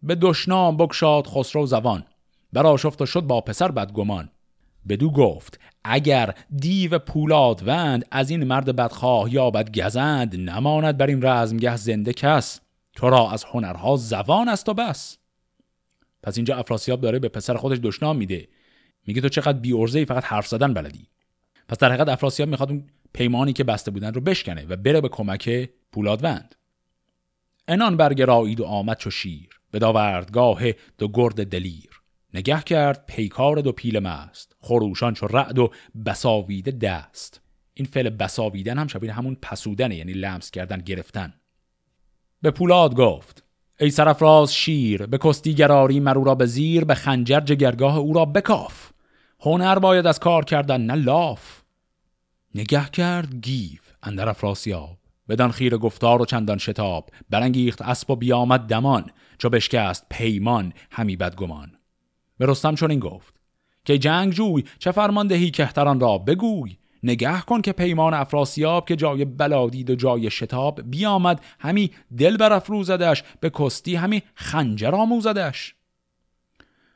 [0.03, 2.05] به دشنام بکشاد خسرو زبان
[2.53, 2.67] بر
[3.01, 4.31] و شد با پسر بدگمان.
[4.89, 11.77] بدو گفت اگر دیو پولادوند از این مرد بدخواه یابد گزند نماند بر این رزمگه
[11.77, 12.61] زنده کس.
[12.97, 15.20] تو را از هنرها زبان است و بس.
[16.23, 18.49] پس اینجا افراسیاب داره به پسر خودش دشنام میده.
[19.07, 21.09] میگه تو چقدر بی ای فقط حرف زدن بلدی.
[21.69, 25.09] پس در حقیقت افراسیاب می‌خواد اون پیمانی که بسته بودن رو بشکنه و بره به
[25.09, 26.55] کمک پولادوند.
[27.69, 29.61] انان برگرایید و آمد چو شیر.
[29.71, 32.03] به داوردگاه دو گرد دلیر.
[32.35, 34.57] نگه کرد پیکار دو پیل مست.
[34.61, 35.71] خروشان چو رعد و
[36.07, 37.41] بساویده دست.
[37.75, 41.35] این فعل بساویدن هم شبیه همون پسودنه یعنی لمس کردن گرفتن.
[42.43, 43.45] به پولاد گفت
[43.81, 48.25] ای سرفراز شیر به کستی گراری مرو را به زیر به خنجر جگرگاه او را
[48.25, 48.91] بکاف.
[49.41, 51.63] هنر باید از کار کردن نه لاف.
[52.55, 54.99] نگه کرد گیو اندر افراسیاب.
[55.29, 57.11] بدان خیر گفتار و چندان شتاب.
[57.31, 59.11] برانگیخت اسب و بیامد دمان.
[59.39, 61.73] چو بشکست پیمان همی بدگمان.
[62.39, 63.35] به رستم چون این گفت.
[63.85, 66.77] که جنگ جوی چه فرمان دهی کهتران را؟ بگوی.
[67.03, 72.53] نگه کن که پیمان افراسیاب که جای بلادید و جای شتاب بیامد همی دل بر
[72.53, 75.75] افروزدش به کستی همی خنجر آموزدش.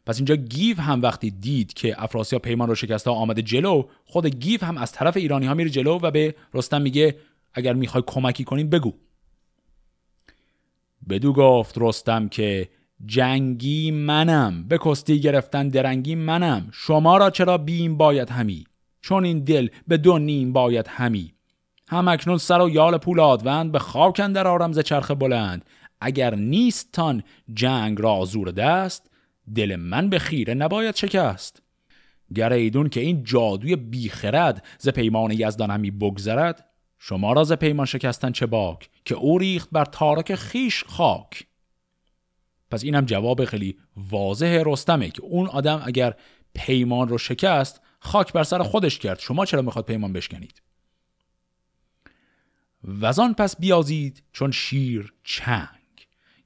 [0.07, 4.63] پس اینجا گیو هم وقتی دید که افراسیاب پیمان رو شکسته آمده جلو خود گیو
[4.63, 7.17] هم از طرف ایرانی ها میره جلو و به رستم میگه
[7.55, 8.93] اگر می‌خوای کمکی کنیم بگو.
[11.09, 12.69] بدو گفت رستم که
[13.07, 18.65] جنگی منم به کشتی گرفتن درنگی منم شما را چرا بیم باید همی؟
[19.05, 21.35] چون این دل به دو نیم باید همی.
[21.89, 25.65] هم اکنون سر و یال پولادوند به خاک اندر آرم ز چرخ بلند.
[26.01, 27.23] اگر نیست تان
[27.55, 29.11] جنگ را زور دست
[29.55, 31.63] دل من به خیره نباید شکست.
[32.35, 37.87] گر ایدون که این جادوی بیخرد ز پیمان یزدان همی بگذرد شما را ز پیمان
[37.87, 41.47] شکستن چه باک که او ریخت بر تارک خیش خاک؟
[42.71, 43.79] پس اینم جواب خیلی
[44.11, 46.15] واضح رستمه که اون آدم اگر
[46.55, 49.19] پیمان رو شکست خاک بر سر خودش کرد.
[49.19, 50.63] شما چرا می‌خواد پیمان بشکنید؟
[53.01, 55.69] وزان پس بیازید چون شیر چنگ.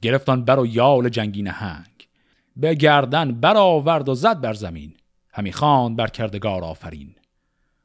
[0.02, 2.08] گرفتان بر و یال جنگی نهنگ
[2.56, 4.94] به گردن برآورد و زد بر زمین.
[5.32, 7.14] همی خواند بر کردگار آفرین.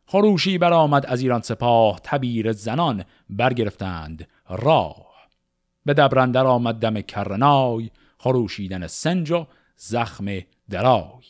[0.06, 2.00] خروشی برآمد از ایران سپاه.
[2.04, 5.14] تبیر زنان برگرفتند راه.
[5.86, 7.90] به دبرندر آمد دم کرنای.
[8.18, 11.23] خروشیدن سنج و زخم درای.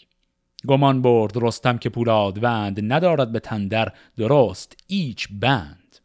[0.67, 5.97] گمان برد رستم که پولادوند ندارد به تندر درست ایچ بند.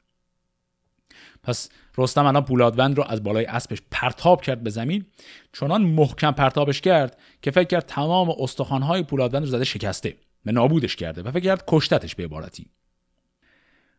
[1.42, 5.04] پس رستم الان پولادوند رو از بالای اسبش پرتاب کرد به زمین
[5.52, 10.96] چنان محکم پرتابش کرد که فکر کرد تمام استخوانهای پولادوند رو زده شکسته به نابودش
[10.96, 12.66] کرده و فکر کرد کشتتش به عبارتی.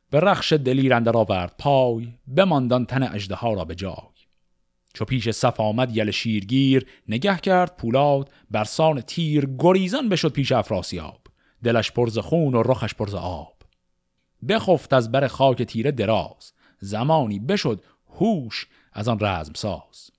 [0.10, 4.19] به رخش دلیر اندر آورد پای بماندان تن اژدها را به جای.
[4.94, 11.22] چو پیش صف آمد یل شیرگیر نگه کرد پولاد برسان تیر گریزان بشد پیش افراسیاب.
[11.64, 13.56] دلش پرز خون و رخش پرز آب.
[14.50, 17.84] بخفت از بر خاک تیره دراز زمانی بشد
[18.20, 20.12] هوش از آن رزم ساز.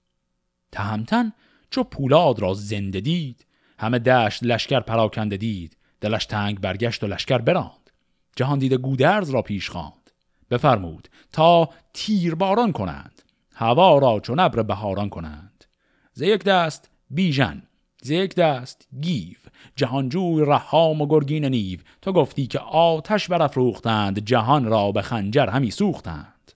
[0.73, 1.33] تهمتن
[1.71, 3.47] چو پولاد را زنده دید
[3.79, 7.91] همه دشت لشکر پراکنده دید دلش تنگ برگشت و لشکر براند.
[8.37, 10.11] جهان دیده گودرز را پیش خواند.
[10.51, 13.20] بفرمود تا تیر باران کنند.
[13.61, 15.65] هوا را چون ابر بهاران کنند.
[16.13, 17.63] ز یک دست بیژن
[18.03, 19.37] ز یک دست گیو.
[19.77, 21.79] جهانجوی رهام و گرگین نیو.
[22.03, 26.53] تو گفتی که آتش برافروختند جهان را به خنجر همی سوختند.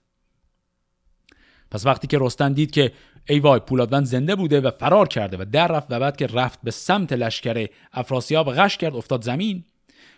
[1.71, 2.93] پس وقتی که رستن دید که
[3.29, 6.59] ای وای پولادوند زنده بوده و فرار کرده و در رفت و بعد که رفت
[6.63, 9.65] به سمت لشکر افراسیاب غش کرد افتاد زمین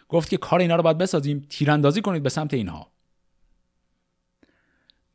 [0.08, 2.95] گفت که کار اینا رو باید بسازیم تیراندازی کنید به سمت اینها.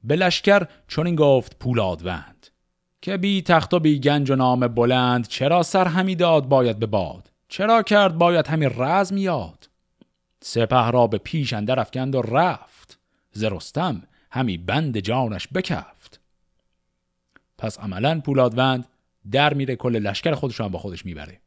[0.04, 2.48] به لشکر این گفت پولادوند
[3.02, 6.86] که بی تخت و بی گنج و نام بلند چرا سر همی داد باید به
[6.86, 9.70] باد؟ چرا کرد باید همی رزم یاد؟
[10.44, 13.00] سپه را به پیش اندر افکند و رفت
[13.32, 16.20] زرستم همی بند جانش بکفت.
[17.58, 18.88] پس عملا پولادوند
[19.32, 21.42] در میره کل لشکر خودش با خودش می‌بره.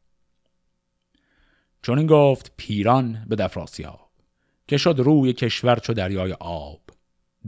[1.81, 4.09] چون این گفت پیران به دفراسیاب
[4.67, 6.84] که شد روی کشور چو دریای آب.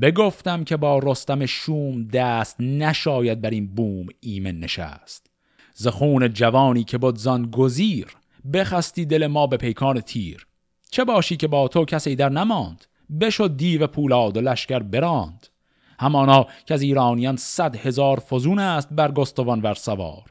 [0.01, 5.27] بگفتم که با رستم شوم دست نشاید بر این بوم ایمن نشست.
[5.73, 8.07] زخون جوانی که بود زان گزیر
[8.53, 10.47] بخستی دل ما به پیکان تیر.
[10.91, 12.85] چه باشی که با تو کسی در نماند؟
[13.21, 15.47] بشد دیو پولاد و لشکر براند.
[15.99, 20.23] همانا که از ایرانیان صد هزار فزون است بر گستوان ور سوار.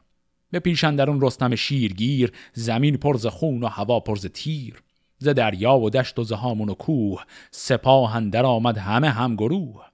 [0.51, 4.83] به پیشندرون رستم شیرگیر زمین پرز خون و هوا پرز تیر.
[5.17, 9.85] ز دریا و دشت و زهامون و کوه سپاه در آمد همه هم گروه.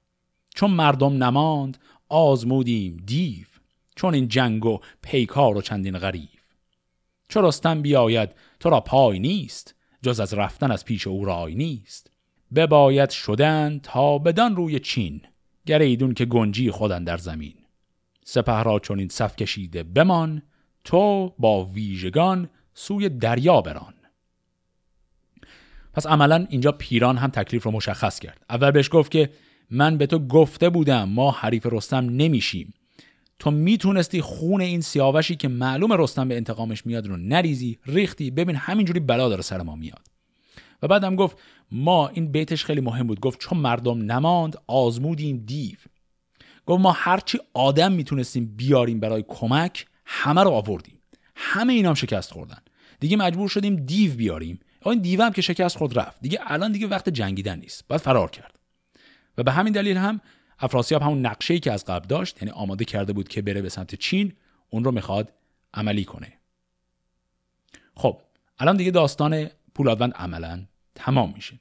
[0.56, 1.78] چون مردم نماند
[2.10, 3.46] آزمودیم دیو
[3.96, 6.30] چون این جنگ و پیکار و چندین غریب
[7.30, 12.12] چو رستم بیاید تو را پای نیست جز از رفتن از پیش او رای نیست.
[12.56, 15.22] بباید شدن تا بدان روی چین
[15.66, 17.56] گر ایدون که گنجی خودن در زمین.
[18.26, 20.42] سپه را چون این صف کشیده بمان
[20.84, 23.93] تو با ویژگان سوی دریا بران.
[25.94, 28.46] پس عملا اینجا پیران هم تکلیف رو مشخص کرد.
[28.50, 29.30] اول بهش گفت که
[29.70, 32.74] من به تو گفته بودم ما حریف رستم نمیشیم.
[33.40, 38.56] تو می‌تونستی خون این سیاوشی که معلوم رستم به انتقامش میاد رو نریزی ریختی ببین
[38.56, 40.08] همینجوری بلا داره سر ما میاد.
[40.82, 41.38] و بعدم گفت
[41.72, 43.20] ما این بیتش خیلی مهم بود.
[43.20, 45.76] گفت چون مردم نماند آزمودیم دیو.
[46.66, 51.00] گفت ما هرچی آدم می‌تونستیم بیاریم برای کمک همه رو آوردیم.
[51.36, 52.60] همه اینا شکست خوردن.
[53.00, 54.60] دیگه مجبور شدیم دیو بیاریم.
[54.90, 56.22] این دیو هم که شکست خود رفت.
[56.22, 57.88] دیگه الان دیگه وقت جنگیدن نیست.
[57.88, 58.60] باید فرار کرد.
[59.38, 60.22] و به همین دلیل هم
[60.60, 63.96] افراسیاب همون نقشه‌ای که از قبل داشت یعنی آماده کرده بود که بره به سمت
[63.96, 64.34] چین
[64.70, 65.34] اون رو می‌خواد
[65.74, 66.34] عملی کنه.
[67.96, 68.22] خب
[68.60, 70.66] الان دیگه داستان پولادوند عملا
[70.96, 71.60] تمام میشه.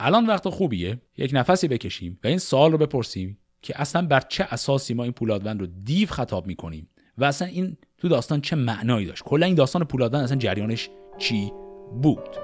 [0.00, 1.00] الان وقت خوبیه.
[1.16, 5.12] یک نفسی بکشیم و این سوال رو بپرسیم که اصلا بر چه اساسی ما این
[5.12, 6.88] پولادوند رو دیو خطاب می‌کنیم؟
[7.18, 10.88] و اصلا این تو داستان چه معنایی داشت؟ کلا این داستان پولادوند اصلا جریانش
[11.18, 11.52] چی؟
[11.92, 12.36] بود.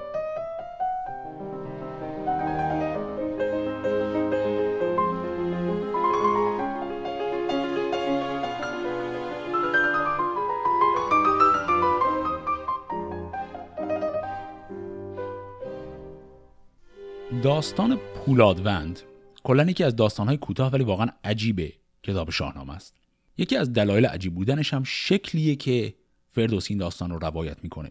[17.43, 18.99] داستان پولادوند
[19.43, 21.73] کلا یکی از داستانهای کوتاه ولی واقعا عجیبه
[22.03, 22.95] کتاب شاهنامه است.
[23.37, 25.93] یکی از دلایل عجیب بودنش هم شکلیه که
[26.29, 27.89] فردوسی این داستان رو روایت می‌کنه.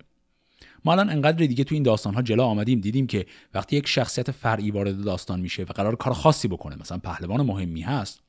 [0.86, 4.30] ما الان انقدر دیگه تو این داستان ها جلو آمدیم دیدیم که وقتی یک شخصیت
[4.30, 8.20] فرعی وارد داستان میشه و قرار کار خاصی بکنه مثلا پهلوان مهمی هست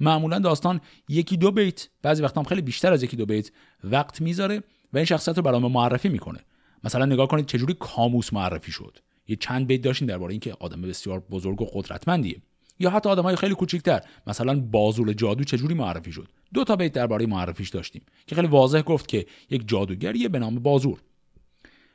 [0.00, 3.50] معمولا داستان یکی دو بیت بعضی وقتا هم خیلی بیشتر از یکی دو بیت
[3.84, 6.38] وقت می‌ذاره و این شخصیت رو برام معرفی می‌کنه.
[6.84, 8.98] مثلا نگاه کنید چجوری کاموس معرفی شد.
[9.28, 12.36] یه چند بیت داشتین درباره اینکه آدم بسیار بزرگ و قدرتمندیه.
[12.80, 16.28] یا حتی آدمای خیلی کوچیکتر مثلا بازول جادو چجوری معرفی شد.
[16.54, 20.54] دو تا بیت درباره معرفیش داشتیم که خیلی واضح گفت که یک جادوگریه به نام
[20.54, 21.02] بازور.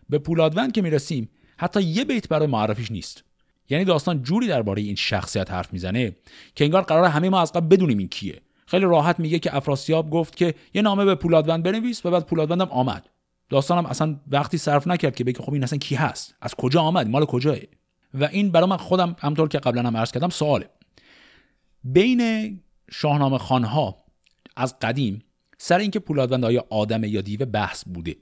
[0.09, 1.29] به پولادوند که می‌رسیم.
[1.57, 3.23] حتی یه بیت برای معرفیش نیست.
[3.69, 6.15] یعنی داستان جوری درباره این شخصیت حرف می‌زنه
[6.55, 8.41] که انگار قرار همه ما از قبل بدونیم این کیه.
[8.65, 12.67] خیلی راحت میگه که افراسیاب گفت که یه نامه به پولادوند بنویس و بعد پولادوندم
[12.69, 13.09] آمد.
[13.49, 17.07] داستانم اصلا وقتی صرف نکرد که بگه خب این اصلا کی هست؟ از کجا آمد؟
[17.07, 17.57] مال کجاه؟
[18.13, 20.69] و این برای من خودم همطور که قبلا هم عرض کردم سواله.
[21.83, 22.59] بین
[22.91, 24.03] شاهنامه خانها
[24.55, 25.23] از قدیم
[25.57, 28.15] سر اینکه پولادوند آیا آدم یا دیو بحث بوده.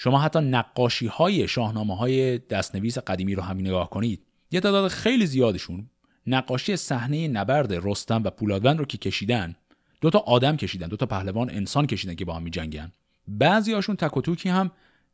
[0.00, 5.26] شما حتی نقاشی های شاهنامه های دستنویس قدیمی رو همین نگاه کنید یه تعداد خیلی
[5.26, 5.90] زیادشون
[6.26, 9.56] نقاشی صحنه نبرد رستم و پولادوند رو که کشیدن
[10.00, 12.92] دو تا آدم کشیدن دو تا پهلوان انسان کشیدن که با هم میجنگن.
[13.28, 14.70] بعضی هاشون تک و توکی هم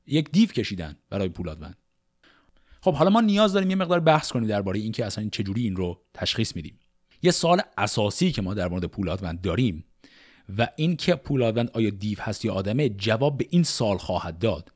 [0.06, 1.76] یک دیو کشیدن برای پولادوند
[2.80, 6.00] خب حالا ما نیاز داریم یه مقدار بحث کنیم درباره اینکه اصلا چجوری این رو
[6.14, 6.78] تشخیص میدیم.
[7.22, 9.84] یه سال اساسی که ما در مورد پولادوند داریم
[10.58, 14.73] و اینکه پولادوند آیا دیو هست یا آدمه جواب به این سال خواهد داد.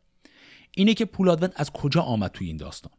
[0.77, 2.93] اینه که پولادوند از کجا آمد توی این داستان.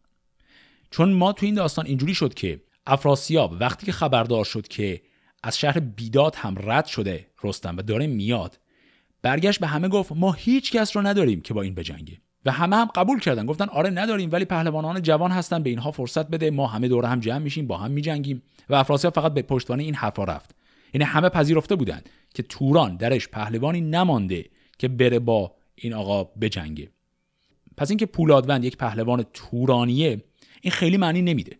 [0.92, 5.02] چون ما توی این داستان اینجوری شد که افراسیاب وقتی که خبردار شد که
[5.44, 8.60] از شهر بیداد هم رد شده رستم و داره میاد
[9.22, 12.18] برگشت به همه گفت ما هیچ کس رو نداریم که با این بجنگه.
[12.46, 16.28] و همه هم قبول کردن گفتن آره نداریم ولی پهلوانان جوان هستن به اینها فرصت
[16.28, 18.42] بده ما همه دور هم جمع میشیم با هم میجنگیم.
[18.70, 20.56] و افراسیاب فقط به پشتوانه این حرفا رفت.
[20.94, 24.46] یعنی همه پذیرفته بودند که توران درش پهلوانی نمانده
[24.78, 26.90] که بره با این آقا بجنگه.
[27.80, 30.24] پس اینکه پولادوند یک پهلوان تورانیه
[30.62, 31.58] این خیلی معنی نمیده.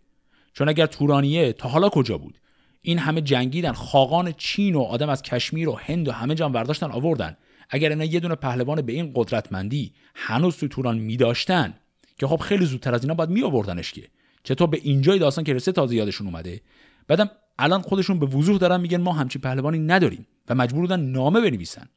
[0.54, 2.38] چون اگر تورانیه تا حالا کجا بود؟
[2.82, 6.92] این همه جنگیدن خاقان چین و آدم از کشمیر و هند و همه جان برداشتن
[6.92, 7.38] آوردن.
[7.70, 11.74] اگر اینا یه دونه پهلوان به این قدرتمندی هنوز تو توران میداشتن
[12.18, 14.08] که خب خیلی زودتر از اینا باید می آوردنش که.
[14.44, 16.62] چطور به اینجای داستان که رسه تازه یادشون اومده.
[17.08, 21.42] بعدم الان خودشون به وضوح دارن میگن ما همچین پهلوانی نداریم و مجبور بودن نامه
[21.42, 21.90] بنویسن.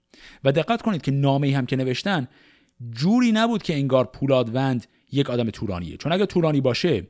[0.44, 2.28] و دقت کنید که نامه هم که نوشتن
[2.90, 5.96] جوری نبود که انگار پولادوند یک آدم تورانیه.
[5.96, 7.06] چون اگر تورانی باشه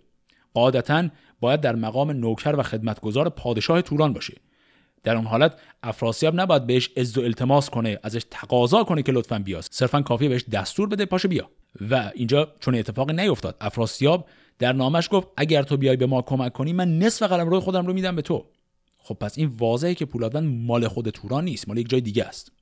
[0.54, 1.08] قاعدتا
[1.40, 4.34] باید در مقام نوکر و خدمتگزار پادشاه توران باشه.
[5.02, 9.38] در اون حالت افراسیاب نباید بهش عز و التماس کنه ازش تقاضا کنه که لطفا
[9.38, 9.60] بیا.
[9.60, 11.50] صرفا کافیه بهش دستور بده پاشه بیا.
[11.90, 16.52] و اینجا چون اتفاقی نیفتاد افراسیاب در نامش گفت اگر تو بیای به ما کمک
[16.52, 18.46] کنی من نصف قلمرو خودم رو میدم به تو.
[18.98, 22.52] خب پس این واضحه که پولادوند مال خود توران نیست مال یک جای دیگه است.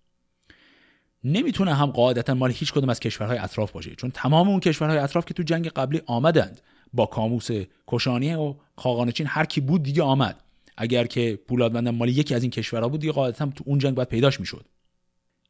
[1.24, 5.24] نمی‌تونه هم قاعدتا مال هیچ کدوم از کشورهای اطراف باشه چون تمام اون کشورهای اطراف
[5.24, 6.60] که تو جنگ قبلی آمدند.
[6.92, 7.48] با کاموس
[7.88, 10.42] کشانی و خاقان چین هر کی بود دیگه آمد.
[10.76, 14.08] اگر که پولادوند مال یکی از این کشورها بود دیگه قاعدتا تو اون جنگ باید
[14.08, 14.66] پیداش می‌شد.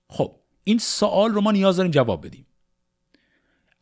[0.08, 2.46] خب این سوال رو ما نیاز داریم جواب بدیم.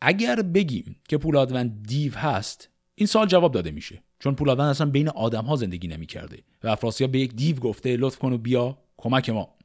[0.01, 4.03] اگر بگیم که پولادوند دیو هست این سال جواب داده میشه.
[4.19, 8.17] چون پولادوند اصلا بین آدم ها زندگی نمی‌کرده و افراسیاب به یک دیو گفته لطف
[8.17, 9.58] کن و بیا کمک ما.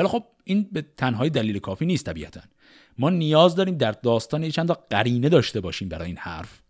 [0.00, 2.40] ولی خب این به تنهایی دلیل کافی نیست طبیعتا.
[2.98, 6.62] ما نیاز داریم در داستان چند تا قرینه داشته باشیم برای این حرف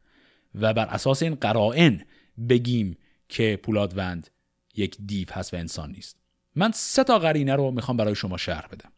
[0.55, 2.05] و بر اساس این قرائن
[2.49, 2.97] بگیم
[3.29, 4.31] که پولادوند
[4.77, 6.17] یک دیو هست و انسان نیست.
[6.55, 8.93] من سه تا قرینه رو می‌خوام برای شما شرح بدم.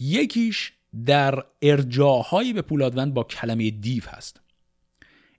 [0.00, 0.72] یکیش
[1.06, 4.40] در ارجاهایی به پولادوند با کلمه دیو هست.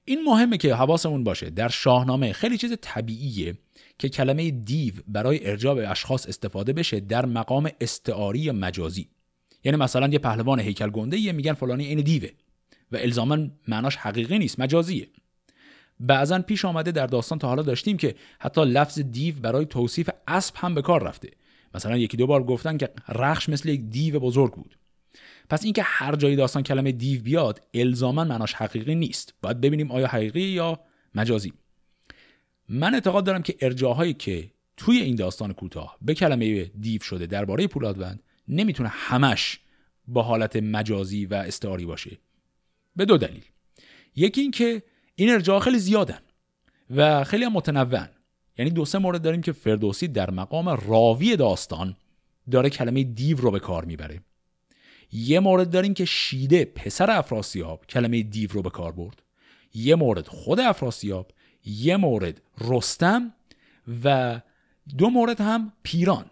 [0.09, 1.49] این مهمه که حواسمون باشه.
[1.49, 3.57] در شاهنامه خیلی چیز طبیعیه
[3.99, 9.07] که کلمه دیو برای ارجاع به اشخاص استفاده بشه در مقام استعاری یا مجازی.
[9.63, 12.29] یعنی مثلا یه پهلوان هیکل گنده یه میگن فلانی این دیوه
[12.91, 13.37] و الزاما
[13.67, 15.07] معناش حقیقی نیست مجازیه.
[15.99, 20.55] بعضا پیش آمده در داستان تا حالا داشتیم که حتی لفظ دیو برای توصیف اسب
[20.57, 21.29] هم به کار رفته.
[21.75, 24.77] مثلا یکی دو بار گفتن که رخش مثل یک دیو بزرگ بود.
[25.49, 29.33] پس اینکه هر جایی داستان کلمه دیو بیاد الزاما معناش حقیقی نیست.
[29.41, 30.79] باید ببینیم آیا حقیقی یا
[31.15, 31.53] مجازی.
[32.69, 37.67] من اعتقاد دارم که ارجاهایی که توی این داستان کوتاه به کلمه دیو شده درباره
[37.67, 39.59] پولادوند نمی‌تونه همش
[40.07, 42.17] با حالت مجازی و استعاری باشه.
[42.95, 43.45] به دو دلیل.
[44.15, 44.83] یکی اینکه
[45.15, 46.19] این ارجاع خیلی زیادن
[46.89, 48.09] و خیلی هم متنوعن.
[48.57, 51.95] یعنی دو سه مورد داریم که فردوسی در مقام راوی داستان
[52.51, 54.21] داره کلمه دیو رو به کار می‌بره.
[55.11, 59.23] یه مورد داریم که شیده پسر افراسیاب کلمه دیو رو به کار برد.
[59.73, 61.31] یه مورد خود افراسیاب
[61.65, 63.33] یه مورد رستم
[64.03, 64.41] و
[64.97, 66.25] دو مورد هم پیران.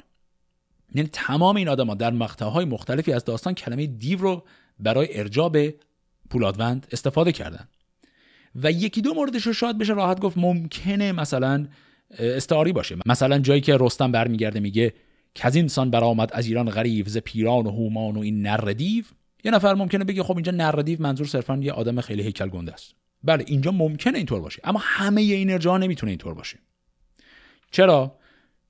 [0.95, 4.43] یعنی تمام این آدما در مقطعهای مختلفی از داستان کلمه دیو رو
[4.79, 5.75] برای ارجاع به
[6.29, 7.67] پولادوند استفاده کردن.
[8.55, 11.67] و یکی دو موردش رو شاید بشه راحت گفت ممکنه مثلا
[12.19, 12.97] استعاری باشه.
[13.05, 14.93] مثلا جایی که رستم برمیگرده میگه
[15.35, 19.05] که از اینسان برآمد از ایران غریب ز پیران و هومان و این نر دیو
[19.43, 22.73] یه نفر ممکنه بگه خب اینجا نر دیو منظور صرفا یه آدم خیلی هیکل گنده
[22.73, 22.95] است.
[23.23, 26.59] بله اینجا ممکنه اینطور باشه اما همه این ارجاع نمی‌تونه اینطور باشه.
[27.71, 28.17] چرا؟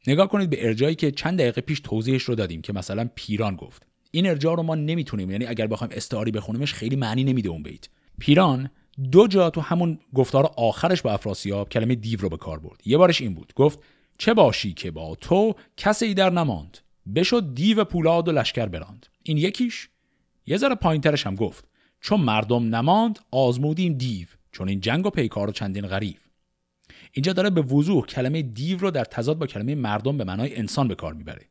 [0.07, 3.88] نگاه کنید به ارجایی که چند دقیقه پیش توضیحش رو دادیم که مثلا پیران گفت.
[4.11, 7.88] این ارجاع رو ما نمی‌تونیم یعنی اگر بخوایم استعاری بخونیمش خیلی معنی نمیده اون بیت.
[8.20, 8.70] پیران
[9.11, 12.82] دو جا تو همون گفتار آخرش با افراسیاب کلمه دیو رو به کار برد.
[12.86, 13.53] یه بارش این بود.
[13.55, 13.80] گفت
[14.18, 16.78] چه باشی که با تو کسی در نماند.
[17.16, 19.05] بشد دیو پولاد و لشکر براند.
[19.24, 19.89] این یکیش.
[20.45, 21.66] یه ذره پایینترش هم گفت.
[22.01, 24.28] چون مردم نماند آزمودیم دیو.
[24.51, 26.18] چون این جنگ و پیکار و چندین غریب
[27.11, 30.88] اینجا داره به وضوح کلمه دیو رو در تضاد با کلمه مردم به معنای انسان
[30.88, 31.45] به کار می‌بره.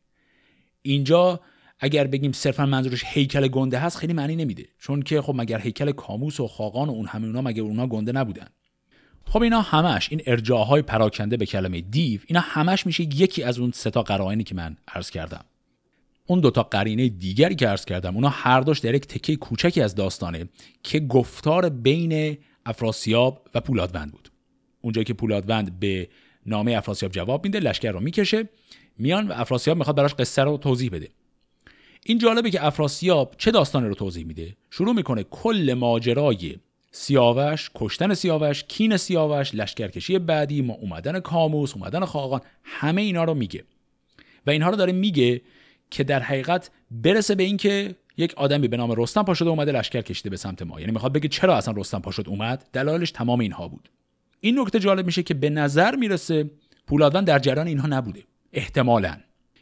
[0.83, 1.41] اینجا
[1.79, 4.67] اگر بگیم صرفا منظورش هیکل گنده هست خیلی معنی نمیده.
[4.79, 8.13] چون که خب مگر هیکل کاموس و خاقان و اون همه اونا مگر اونا گنده
[8.13, 8.47] نبودن؟
[9.27, 13.71] خب اینا همش این ارجاهای پراکنده به کلمه دیو اینا همش میشه یکی از اون
[13.71, 15.45] سه تا قرائنی که من عرض کردم.
[16.27, 19.95] اون دوتا قرینه دیگری که عرض کردم اونا هر دوش در یک تکه کوچکی از
[19.95, 20.49] داستانه
[20.83, 24.29] که گفتار بین افراسیاب و پولادوند بود.
[24.81, 26.09] اونجا که پولادوند به
[26.47, 28.49] نامه افراسیاب جواب میده لشکر رو می‌کشه
[28.99, 31.09] میان و افراسیاب می‌خواد براش قصه رو توضیح بده.
[32.07, 36.57] این جالبه که افراسیاب چه داستانی رو توضیح میده؟ شروع می‌کنه کل ماجرای
[36.97, 43.35] سیاوش کشتن سیاوش کین سیاوش لشکرکشی بعدی ما اومدن کاموس اومدن خاقان همه اینا رو
[43.35, 43.65] میگه.
[44.47, 45.41] و اینها رو داره میگه
[45.91, 50.31] که در حقیقت برسه به اینکه یک آدمی به نام رستم پاشد اومده لشکر کشیده
[50.31, 50.81] به سمت ما.
[50.81, 53.89] یعنی می‌خواد بگه چرا اصلا رستم پاشد اومد؟ دلایلش تمام اینها بود.
[54.41, 56.51] این نکته جالب میشه که به نظر می‌رسه
[56.87, 58.23] پولادوند در جریان اینها نبوده.
[58.53, 59.17] احتمالا.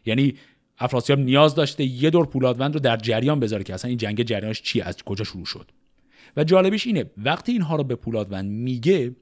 [0.06, 0.34] یعنی
[0.78, 4.62] افراسیاب نیاز داشته یه دور پولادوند رو در جریان بذاره که اصلا این جنگ جریانش
[4.62, 5.70] چی از کجا شروع شد.
[6.36, 9.16] و جالبش اینه وقتی اینها رو به پولادوند میگه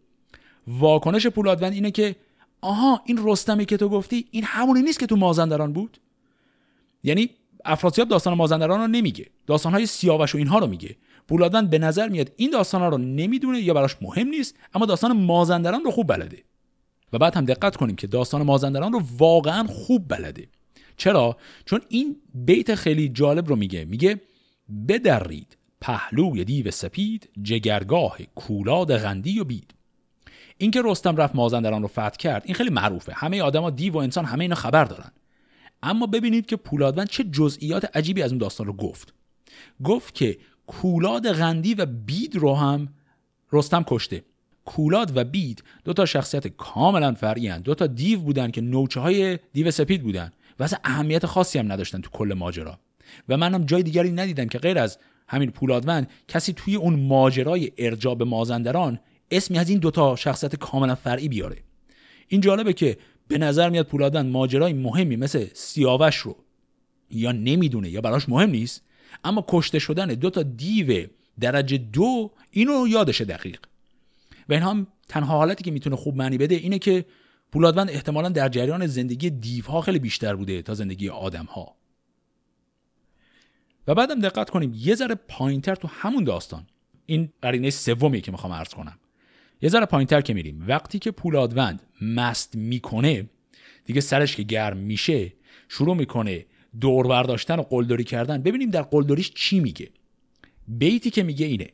[0.66, 2.16] واکنش پولادوند اینه که
[2.61, 5.98] آها این رستمی که تو گفتی این همونی نیست که تو مازندران بود؟
[7.04, 7.30] یعنی
[7.64, 9.26] افراسیاب داستان مازندران رو نمیگه.
[9.46, 10.96] داستانهای سیاوش و اینها رو میگه.
[11.28, 15.84] پولادوند به نظر میاد این داستانها رو نمی‌دونه یا براش مهم نیست اما داستان مازندران
[15.84, 16.44] رو خوب بلده.
[17.12, 20.48] و بعد هم دقت کنیم که داستان مازندران رو واقعا خوب بلده.
[20.96, 23.84] چرا؟ چون این بیت خیلی جالب رو میگه.
[23.84, 24.20] میگه
[24.88, 25.56] بدرید.
[25.81, 29.74] پهلوی دیو سپید جگرگاه کولاد غندی و بید.
[30.59, 33.12] این که رستم رفت مازندران رو فتح کرد این خیلی معروفه.
[33.12, 35.11] همه آدما دیو و انسان همه اینا خبر دارن.
[35.83, 39.14] اما ببینید که پولادوند چه جزئیات عجیبی از اون داستان رو گفت.
[39.85, 42.89] گفت که کولاد غندی و بید رو هم
[43.53, 44.24] رستم کشته.
[44.64, 49.39] کولاد و بید دو تا شخصیت کاملا فرعی دو تا دیو بودن که نوچه های
[49.53, 50.33] دیو سپید بودن.
[50.61, 52.78] و اهمیت خاصی هم نداشتن تو کل ماجرا.
[53.28, 54.99] و منم جای دیگری ندیدم که غیر از
[55.31, 59.01] همین پولادوند کسی توی اون ماجرای ارجاب مازندران
[59.31, 61.57] اسمی از این دوتا شخصیت کاملا فرعی بیاره.
[62.28, 62.97] این جالبه که
[63.28, 66.37] به نظر میاد پولادوند ماجرای مهمی مثل سیاوش رو
[67.11, 68.83] یا نمی‌دونه یا براش مهم نیست
[69.24, 71.07] اما کشته شدن دو تا دیو
[71.41, 73.61] درجه دو اینو یادشه دقیق.
[74.49, 77.05] و این هم تنها حالتی که می‌تونه خوب معنی بده اینه که
[77.53, 81.80] پولادوند احتمالا در جریان زندگی دیوها خیلی بیشتر بوده تا زندگی آدمها.
[83.87, 86.66] و بعدم دقت کنیم یه ذره پایینتر تو همون داستان.
[87.07, 88.99] این قرینه سومی که می‌خوام عرض کنم.
[89.62, 90.64] یه ذره پایینتر که میریم.
[90.68, 93.28] وقتی که پولادوند مست می‌کنه
[93.85, 95.33] دیگه سرش که گرم میشه
[95.68, 96.47] شروع می‌کنه
[96.81, 98.43] دور برداشتن و قلدری کردن.
[98.43, 99.91] ببینیم در قلدریش چی میگه.
[100.68, 101.68] بیتی که میگه اینه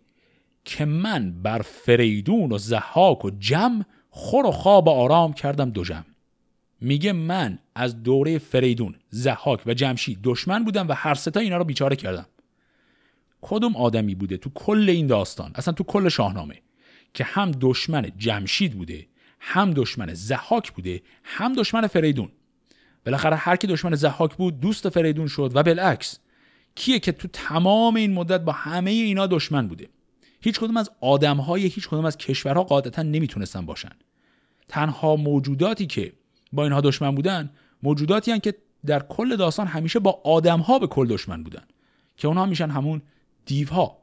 [0.65, 6.05] که من بر فریدون و زحاک و جم خور و خواب آرام کردم دو جم.
[6.81, 11.65] میگه من از دوره فریدون زحاک و جمشید دشمن بودم و هر ستا اینا رو
[11.65, 12.27] بیچاره کردم.
[13.41, 16.63] کدوم آدمی بوده تو کل این داستان اصلا تو کل شاهنامه
[17.15, 19.07] که هم دشمن جمشید بوده
[19.41, 22.29] هم دشمن زحاک بوده هم دشمن فریدون؟
[23.05, 26.19] بالاخره هر کی دشمن زحاک بود دوست فریدون شد و بالعکس
[26.75, 29.89] کیه که تو تمام این مدت با همه اینا دشمن بوده؟
[30.41, 33.93] هیچ کدوم از آدمهای هیچ کدوم از کشورها قاعدتا نمی‌تونستن باشن.
[34.69, 36.13] تنها موجوداتی که
[36.53, 37.51] با اینها دشمن بودن
[37.83, 38.55] موجوداتی هن که
[38.87, 41.63] در کل داستان همیشه با آدمها به کل دشمن بودن
[42.17, 43.03] که اونها میشن همون
[43.47, 43.99] دیوها.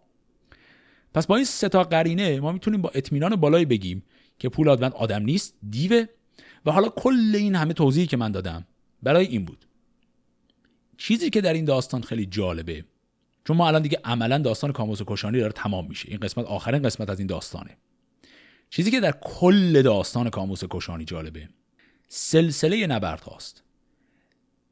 [1.13, 4.03] پس با این سه تا قرینه ما می‌تونیم با اطمینان بالایی بگیم
[4.39, 6.05] که پولادوند آدم نیست دیوه
[6.65, 8.65] و حالا کل این همه توضیحی که من دادم
[9.03, 9.65] برای این بود.
[10.97, 12.85] چیزی که در این داستان خیلی جالبه
[13.45, 16.09] چون ما الان دیگه عملا داستان کاموس و کشانی داره تمام میشه.
[16.09, 17.77] این قسمت آخرین قسمت از این داستانه.
[18.69, 21.49] چیزی که در کل داستان کاموس کشانی جالبه
[22.15, 23.63] سلسله نبرد هاست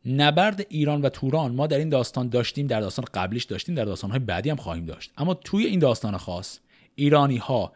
[0.05, 4.09] نبرد ایران و توران ما در این داستان داشتیم در داستان قبلیش داشتیم در داستان
[4.11, 5.11] های بعدی هم خواهیم داشت.
[5.17, 6.59] اما توی این داستان خاص
[6.95, 7.73] ایرانی ها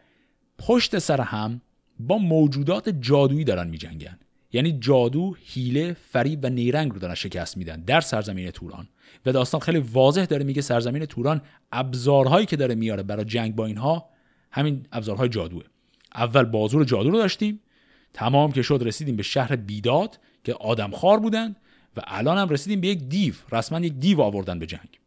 [0.58, 1.62] پشت سر هم
[2.00, 4.20] با موجودات جادویی دارن میجنگن.
[4.54, 8.88] یعنی جادو، هیله، فریب و نیرنگ رو دارن شکست میدن در سرزمین توران.
[9.26, 11.42] و داستان خیلی واضح داره میگه سرزمین توران
[11.72, 14.10] ابزارهایی که داره میاره برای جنگ با اینها
[14.52, 15.64] همین ابزارهای جادوه.
[16.16, 17.62] اول بازور جادو رو داشتیم
[18.16, 21.56] تمام که شد رسیدیم به شهر بیداد که آدمخوار بودن
[21.98, 25.00] و الان هم رسیدیم به یک دیو رسما یک دیو آوردن به جنگ.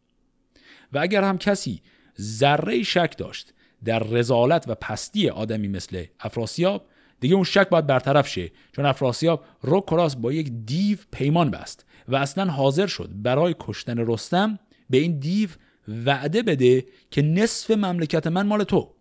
[0.93, 1.81] و اگر هم کسی
[2.21, 3.53] ذره شک داشت
[3.85, 6.85] در رزالت و پستی آدمی مثل افراسیاب
[7.19, 11.85] دیگه اون شک باید برطرف شه چون افراسیاب رو کراس با یک دیو پیمان بست
[12.07, 15.49] و اصلا حاضر شد برای کشتن رستم به این دیو
[15.87, 18.91] وعده بده که نصف مملکت من مال تو.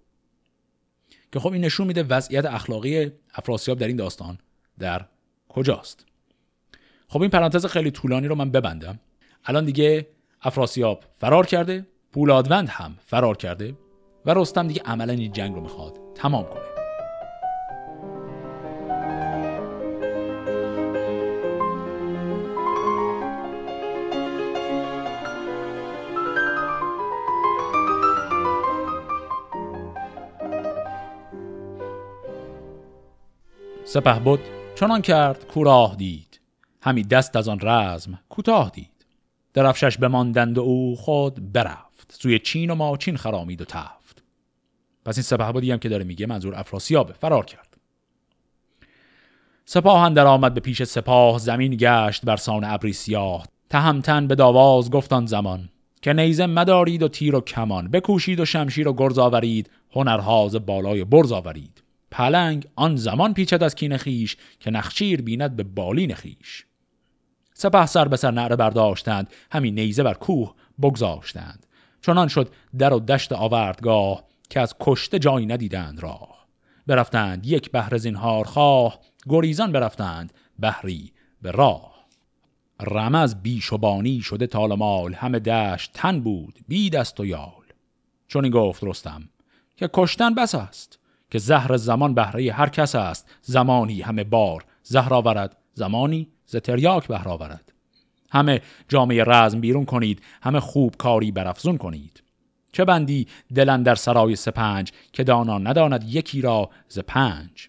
[1.32, 4.38] که خب این نشون میده وضعیت اخلاقی افراسیاب در این داستان
[4.78, 5.04] در
[5.48, 6.06] کجاست.
[7.08, 8.98] خب این پرانتز خیلی طولانی رو من ببندم.
[9.44, 10.06] الان دیگه
[10.42, 13.74] افراسیاب فرار کرده پولادوند هم فرار کرده
[14.26, 16.77] و رستم دیگه عملا این جنگ رو می‌خواد تمام کنه.
[33.90, 34.40] سپه بود
[34.74, 36.40] چنان کرد کوراه دید.
[36.82, 39.06] همی دست از آن رزم کوتاه دید.
[39.54, 42.16] درفشش بماندند و او خود برفت.
[42.18, 44.22] سوی چین و ماچین خرامید و تفت.
[45.04, 47.12] پس این سپه بودی هم که داره میگه منظور افراسیابه.
[47.12, 47.76] فرار کرد.
[49.64, 53.46] سپاه اندر آمد به پیش سپاه زمین گشت بر سان ابری سیاه.
[53.70, 55.68] تهمتن به داواز گفتان زمان
[56.02, 57.88] که نیزه مدارید و تیر و کمان.
[57.88, 61.87] بکوشید و شمشیر و گرز آورید هنرهاز بالای برز آورید.
[62.10, 66.66] پلنگ آن زمان پیچد از کین خیش که نخچیر بیند به بالین خیش
[67.54, 71.66] سپه سر به سر نعره برداشتند همین نیزه بر کوه بگذاشتند.
[72.02, 76.46] چنان شد در و دشت آوردگاه که از کشته جایی ندیدند راه.
[76.86, 82.06] برفتند یک بهر زینهار خواه گریزان برفتند بهری به راه.
[82.80, 87.64] رمز بیش و بانی شده تال مال همه دشت تن بود بی دست و یال.
[88.28, 89.28] چون این گفت رستم
[89.76, 90.97] که کشتن بس است.
[91.30, 93.30] که زهر زمان بهره هر کس است.
[93.42, 97.72] زمانی همه بار زهر آورد زمانی ز تریاک بهر آورد.
[98.30, 102.22] همه جامعه رزم بیرون کنید همه خوب کاری برافزون کنید.
[102.72, 107.68] چه بندی دلن در سرای سپنج که دانا نداند یکی را ز پنج.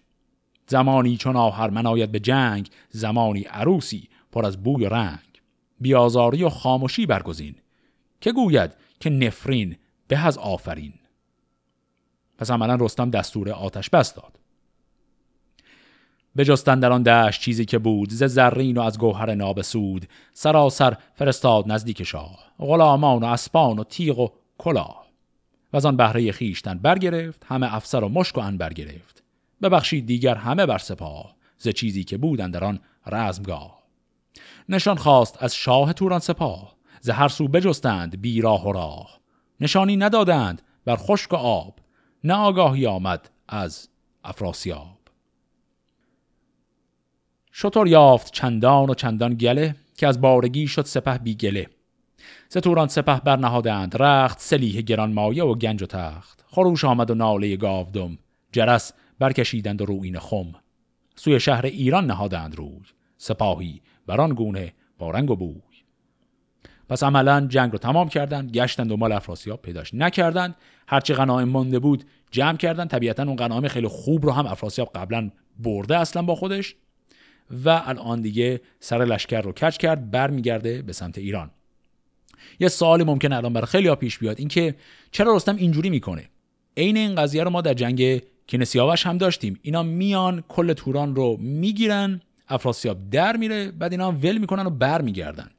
[0.66, 5.18] زمانی چون آهر مناید به جنگ زمانی عروسی پر از بوی و رنگ.
[5.80, 7.54] بیازاری و خاموشی برگزین
[8.20, 9.76] که گوید که نفرین
[10.08, 10.92] به از آفرین.
[12.40, 14.38] پس عملا رستم دستور آتش بس داد.
[16.36, 21.72] بجستن در آن دشت چیزی که بود ز زرین و از گوهر نابسود سراسر فرستاد
[21.72, 24.28] نزدیک شاه غلامان و اسبان و تیغ و
[24.58, 25.06] کلاه.
[25.72, 29.22] و از آن بهره خیشتن برگرفت همه افسر و مشک و انبر گرفت.
[29.62, 33.82] ببخشید دیگر همه بر سپاه ز چیزی که بودن در آن رزمگاه.
[34.68, 39.20] نشان خواست از شاه توران سپاه ز هر سو بجستند بی راه و راه.
[39.60, 41.80] نشانی ندادند بر خشک و آب.
[42.24, 43.88] نه آگاهی آمد از
[44.24, 44.98] افراسیاب.
[47.52, 51.66] شطور یافت چندان و چندان گله که از بارگی شد سپه بی گله.
[52.48, 56.44] ستوران سپه برنهادند رخت سلیح گران مایه و گنج و تخت.
[56.46, 58.18] خروش آمد و ناله گاودم
[58.52, 60.52] جرس برکشیدند و روین خم.
[61.16, 62.80] سوی شهر ایران نهادند روی
[63.16, 65.69] سپاهی بران گونه با رنگ و بوی.
[66.90, 70.54] پس عملا جنگ رو تمام کردند گشتند و مال افراسیاب پیداش نکردند.
[70.88, 75.30] هرچی غنایم مانده بود جمع کردن طبیعتا اون غنایم خیلی خوب رو هم افراسیاب قبلا
[75.58, 76.74] برده اصلا با خودش
[77.64, 81.50] و الان دیگه سر لشکر رو کچ کرد برمیگرده به سمت ایران.
[82.60, 84.74] یه سوالی ممکن الان برای خیلی ها پیش بیاد اینکه
[85.10, 86.24] چرا رستم اینجوری می‌کنه؟
[86.76, 89.58] عین این قضیه رو ما در جنگ کینسیاوش هم داشتیم.
[89.62, 95.50] اینا میان کل توران رو می‌گیرن افراسیاب در میره بعد اینا ول می‌کنن و برمیگردن.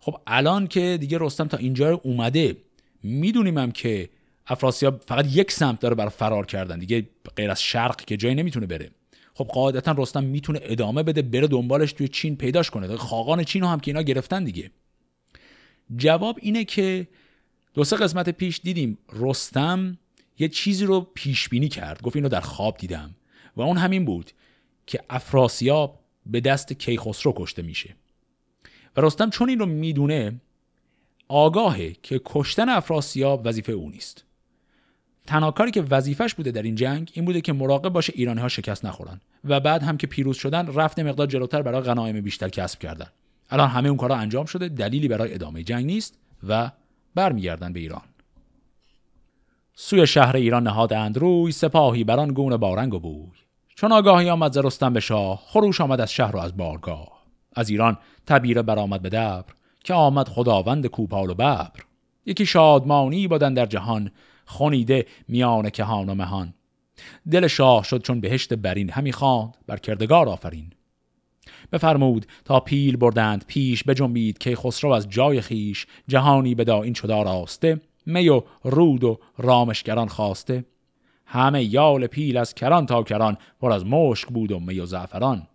[0.00, 2.56] خب الان که دیگه رستم تا اینجا اومده
[3.02, 4.08] می‌دونیم هم که
[4.46, 8.66] افراسیاب فقط یک سمت داره برای فرار کردن دیگه غیر از شرق که جایی نمی‌تونه
[8.66, 8.90] بره.
[9.34, 12.96] خب قاعدتا رستم می‌تونه ادامه بده بره دنبالش توی چین پیداش کنه.
[12.96, 14.70] خاقان چین هم که اینا گرفتن دیگه.
[15.96, 17.08] جواب اینه که
[17.74, 19.98] دو سه قسمت پیش دیدیم رستم
[20.38, 23.14] یه چیزی رو پیش بینی کرد گفت اینو در خواب دیدم.
[23.56, 24.30] و اون همین بود
[24.86, 27.96] که افراسیاب به دست کیخسرو کشته میشه.
[28.98, 30.40] و رستم چون این رو می‌دونه؟
[31.28, 34.24] آگاهه که کشتن افراسیاب وظیفه او نیست.
[35.26, 38.48] تنها کاری که وظیفش بوده در این جنگ این بوده که مراقب باشه ایرانی ها
[38.48, 42.78] شکست نخورن و بعد هم که پیروز شدن رفت مقدار جلوتر برای غنایم بیشتر کسب
[42.78, 43.06] کردن.
[43.50, 46.18] الان همه اون کارا انجام شده دلیلی برای ادامه جنگ نیست
[46.48, 46.70] و
[47.14, 48.02] برمیگردن به ایران.
[49.74, 53.26] سوی شهر ایران نهادند روی سپاهی بران گونه بارنگ و بوی.
[53.74, 57.17] چون آگاهی آمد ز رستم به شاه خروش آمد از شهر و از بارگاه.
[57.58, 59.54] از ایران تبیره برآمد به دبر
[59.84, 61.70] که آمد خداوند کوپال و ببر.
[62.26, 64.10] یکی شادمانی بودن در جهان
[64.46, 66.54] خونیده میان کهان و مهان.
[67.30, 70.72] دل شاه شد چون بهشت برین همی خواند بر کردگار آفرین.
[71.72, 77.22] بفرمود تا پیل بردند پیش بجنبید که خسرو از جای خیش جهانی بدا این شدا
[77.22, 80.64] راسته می و رود و رامشگران خواسته.
[81.26, 85.46] همه یال پیل از کران تا کران پر از مشک بود و می و زعفران.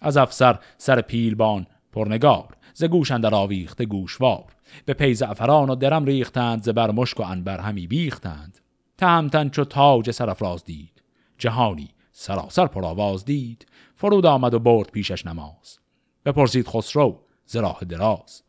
[0.00, 4.44] از افسر سر پیلبان پرنگار ز گوش اندر آویخته گوشوار.
[4.84, 8.58] به پی زعفران و درم ریختند ز بر مشک و انبر همی بیختند.
[8.98, 11.02] تهمتن چو تاج سرفراز دید
[11.38, 13.66] جهانی سراسر پرآواز دید.
[13.94, 15.78] فرود آمد و برد پیشش نماز
[16.24, 18.42] بپرسید خسرو ز راه دراز.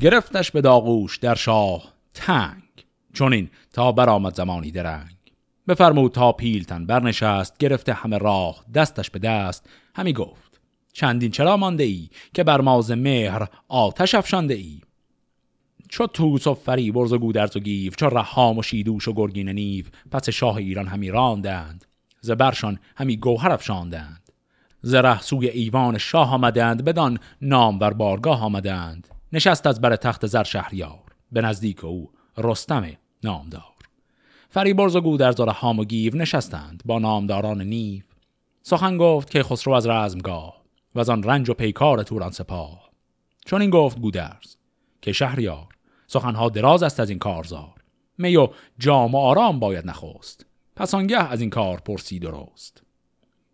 [0.00, 1.82] گرفتش به داغوش در شاه
[2.14, 2.62] تنگ
[3.12, 5.16] چون این تا برآمد زمانی درنگ.
[5.68, 9.68] بفرمود تا پیلتن برنشست گرفته همه راه دستش به دست.
[9.94, 10.43] همی گفت
[10.94, 14.80] چندین چرا مانده ای که بر ما ز مهر آتش افشانده ای
[15.88, 19.84] چو توس و فریبرز و گودرز و گیو چو رهام و شیدوش و گرگین نیو
[20.10, 21.84] پس شاه ایران همی راندند.
[22.20, 24.32] ز برشان همی گوهر افشاندند.
[24.82, 29.08] ز ره سوی ایوان شاه آمدند بدان نامور بارگاه آمدند.
[29.32, 32.86] نشست از بر تخت زر شهریار به نزدیک او رستم
[33.24, 33.62] نامدار.
[34.50, 38.02] فریبرز و گودرز و رهام و گیو نشستند با نامداران نیو.
[38.62, 40.63] سخن گفت که خسرو از رزمگاه
[40.94, 42.90] و از آن رنج و پیکار توران سپاه.
[43.46, 44.56] چون این گفت گودرز
[45.02, 45.68] که شهریار
[46.06, 47.74] سخنها دراز است از این کارزار.
[48.18, 50.46] می و جام و آرام باید نخست.
[50.76, 52.82] پس آنگه از این کار پرسی درست.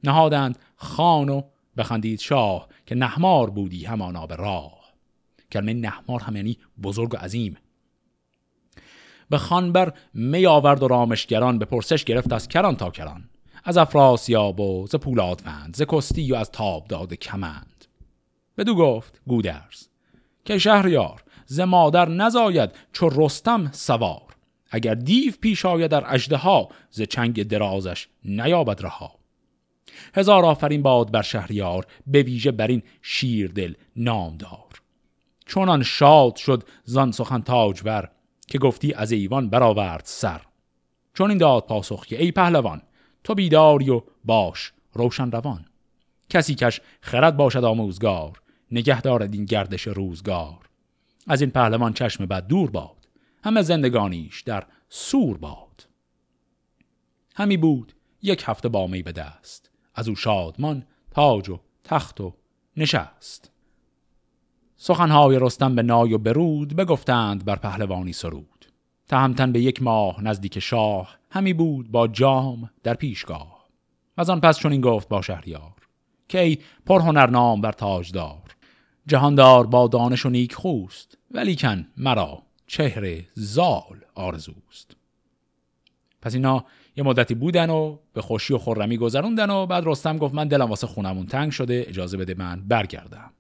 [0.05, 1.43] نهادند خان و
[1.77, 4.81] بخندید شاه که نحمار بودی همانا به راه.
[5.53, 7.57] کلمه نحمار هم یعنی بزرگ و عظیم.
[9.31, 13.30] به خانبر می آورد و رامشگران به پرسش گرفت از کران تا کران.
[13.65, 17.85] از افراسیاب و ز پولادوند ز کستی و از تاب داد کمند.
[18.59, 19.87] بدو گفت گودرز
[20.45, 24.23] که شهریار ز مادر نزاید چو رستم سوار.
[24.71, 29.15] اگر دیو پیش آید در اژدها ز چنگ درازش نیابد رها.
[30.15, 34.83] هزار آفرین باد بر شهریار به ویژه بر این شیردل نامدار.
[35.47, 38.09] چونان شاد شد زان سخن تاجور
[38.49, 40.41] که گفتی از ایوان برآورد سر.
[41.15, 42.83] چون این داد پاسخ که ای پهلوان
[43.25, 45.67] تو بیداری و باش روشن روان.
[46.31, 50.69] کسی کش خرد باشد آموزگار نگه دارد این گردش روزگار.
[51.27, 53.09] از این پهلوان چشم بد دور باد
[53.45, 55.87] همه زندگانیش در سور باد.
[57.35, 57.93] همی بود
[58.23, 62.35] یک هفته با می به دست از او شادمان تاج و تخت و
[62.77, 63.51] نشست.
[64.77, 68.60] سخنهای رستم به نای و برود بگفتند بر پهلوانی سرود.
[69.11, 73.69] تهمتن به یک ماه نزدیک شاه همی بود با جام در پیشگاه.
[74.17, 75.73] از آن پس چون این گفت با شهریار
[76.29, 78.57] که ای پرهنر نام بر تاجدار
[79.07, 84.97] جهاندار با دانش و نیک خوست ولیکن مرا چهره زال آرزوست.
[86.23, 86.65] پس اینا
[86.97, 90.69] یه مدتی بودن و به خوشی و خرمی گذروندن و بعد رستم گفت من دلم
[90.71, 93.31] واسه خونمون تنگ شده اجازه بده من برگردم.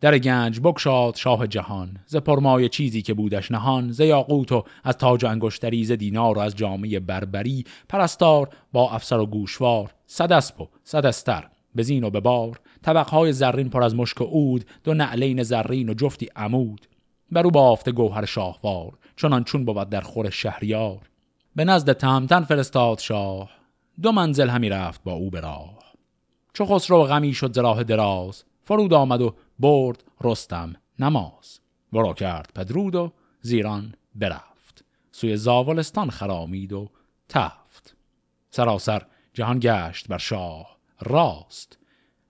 [0.00, 4.96] در گنج بکشاد شاه جهان ز پرمای چیزی که بودش نهان ز یاقوت و از
[4.96, 10.60] تاج انگشتری ز دینار و از جامعه بربری پرستار با افسر و گوشوار صد اسب
[10.60, 14.64] و صد استر به زین و به بار طبقهای زرین پر از مشک و عود
[14.84, 16.86] دو نعلین زرین و جفتی عمود.
[17.32, 20.98] بر او بافته گوهر شاهوار چنان چون بود در خور شهریار.
[21.56, 23.50] به نزد تمتن فرستاد شاه
[24.02, 25.78] دو منزل همی رفت با او به راه.
[26.54, 31.60] چو خسرو غمی شد زراه دراز فرود آمد و برد رستم نماز.
[31.92, 34.84] ورا کرد پدرود و زیران برفت.
[35.12, 36.90] سوی زاولستان خرامید و
[37.28, 37.96] تفت.
[38.50, 41.78] سراسر جهان گشت بر شاه راست.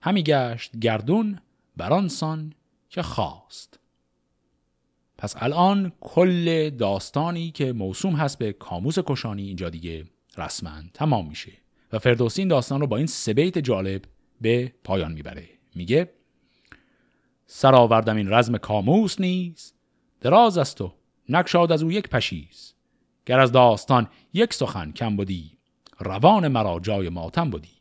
[0.02, 1.38] همی گشت گردون
[1.76, 2.52] برانسان
[2.88, 3.78] که خواست.
[5.18, 10.04] پس الان کل داستانی که موسوم هست به کاموس کشانی اینجا دیگه
[10.38, 11.52] رسما تمام میشه.
[11.92, 14.02] و فردوسی این داستان رو با این سه بیت جالب
[14.40, 15.48] به پایان می‌بره.
[15.74, 16.10] میگه
[17.52, 19.72] سر آوردم این رزم کاموس نیز.
[20.20, 20.92] دراز است و
[21.28, 22.74] نکشاد از او یک پشیز.
[23.26, 25.58] گر از داستان یک سخن کم بودی
[25.98, 27.76] روان مرا جای ماتم بودی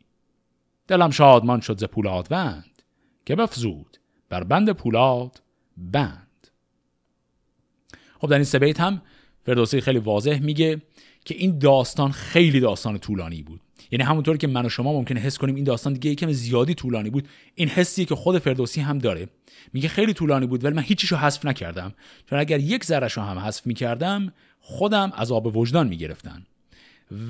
[0.87, 2.83] دلم شادمان شد ز پولاد وند
[3.25, 3.97] که بفزود
[4.29, 5.41] بر بند پولاد
[5.77, 6.47] بند.
[8.21, 9.01] خب در این سه بیت هم
[9.45, 10.81] فردوسی خیلی واضح میگه
[11.25, 13.61] که این داستان خیلی داستان طولانی بود.
[13.91, 17.09] یعنی همونطور که من و شما ممکنه حس کنیم این داستان دیگه یکم زیادی طولانی
[17.09, 19.27] بود این حسیه که خود فردوسی هم داره.
[19.73, 21.93] میگه خیلی طولانی بود ولی من هیچیشو حذف نکردم.
[22.29, 26.45] چون اگر یک ذرهش رو هم حذف می‌کردم خودم عذاب وجدان می‌گرفتن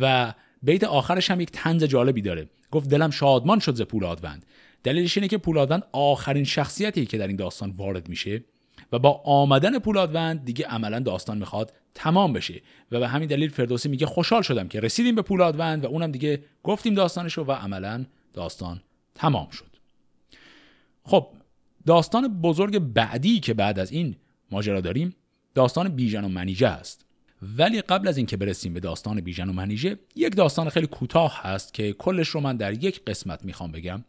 [0.02, 0.34] و
[0.64, 2.50] بیت آخرش هم یک تنز جالبی داره.
[2.72, 4.46] گفت دلم شادمان شد ز پولادوند
[4.84, 8.44] دلیلش اینه که پولادوند آخرین شخصیتی که در این داستان وارد میشه.
[8.92, 12.62] و با آمدن پولادوند دیگه عملا داستان می‌خواد تمام بشه.
[12.92, 16.44] و به همین دلیل فردوسی میگه خوشحال شدم که رسیدیم به پولادوند و اونم دیگه
[16.64, 18.82] گفتیم داستانشو و عملا داستان
[19.16, 19.70] تمام شد.
[21.04, 21.28] خب
[21.86, 24.16] داستان بزرگ بعدی که بعد از این
[24.52, 25.16] ماجرا داریم
[25.56, 27.06] داستان بیژن و منیژه است.
[27.58, 31.74] ولی قبل از اینکه برسیم به داستان بیژن و منیژه یک داستان خیلی کوتاه هست
[31.74, 34.04] که کلش رو من در یک قسمت می‌خوام بگم.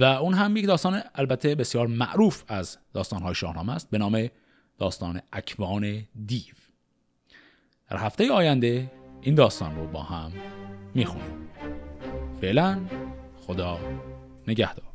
[0.00, 4.28] و اون هم یک داستان البته بسیار معروف از داستانهای شاهنامه است به نام
[4.78, 6.54] داستان اکوان دیو.
[7.90, 10.32] در هفته آینده این داستان رو با هم
[10.94, 11.48] می‌خونیم.
[12.40, 12.80] فعلا
[13.46, 13.78] خدا
[14.48, 14.91] نگهدار.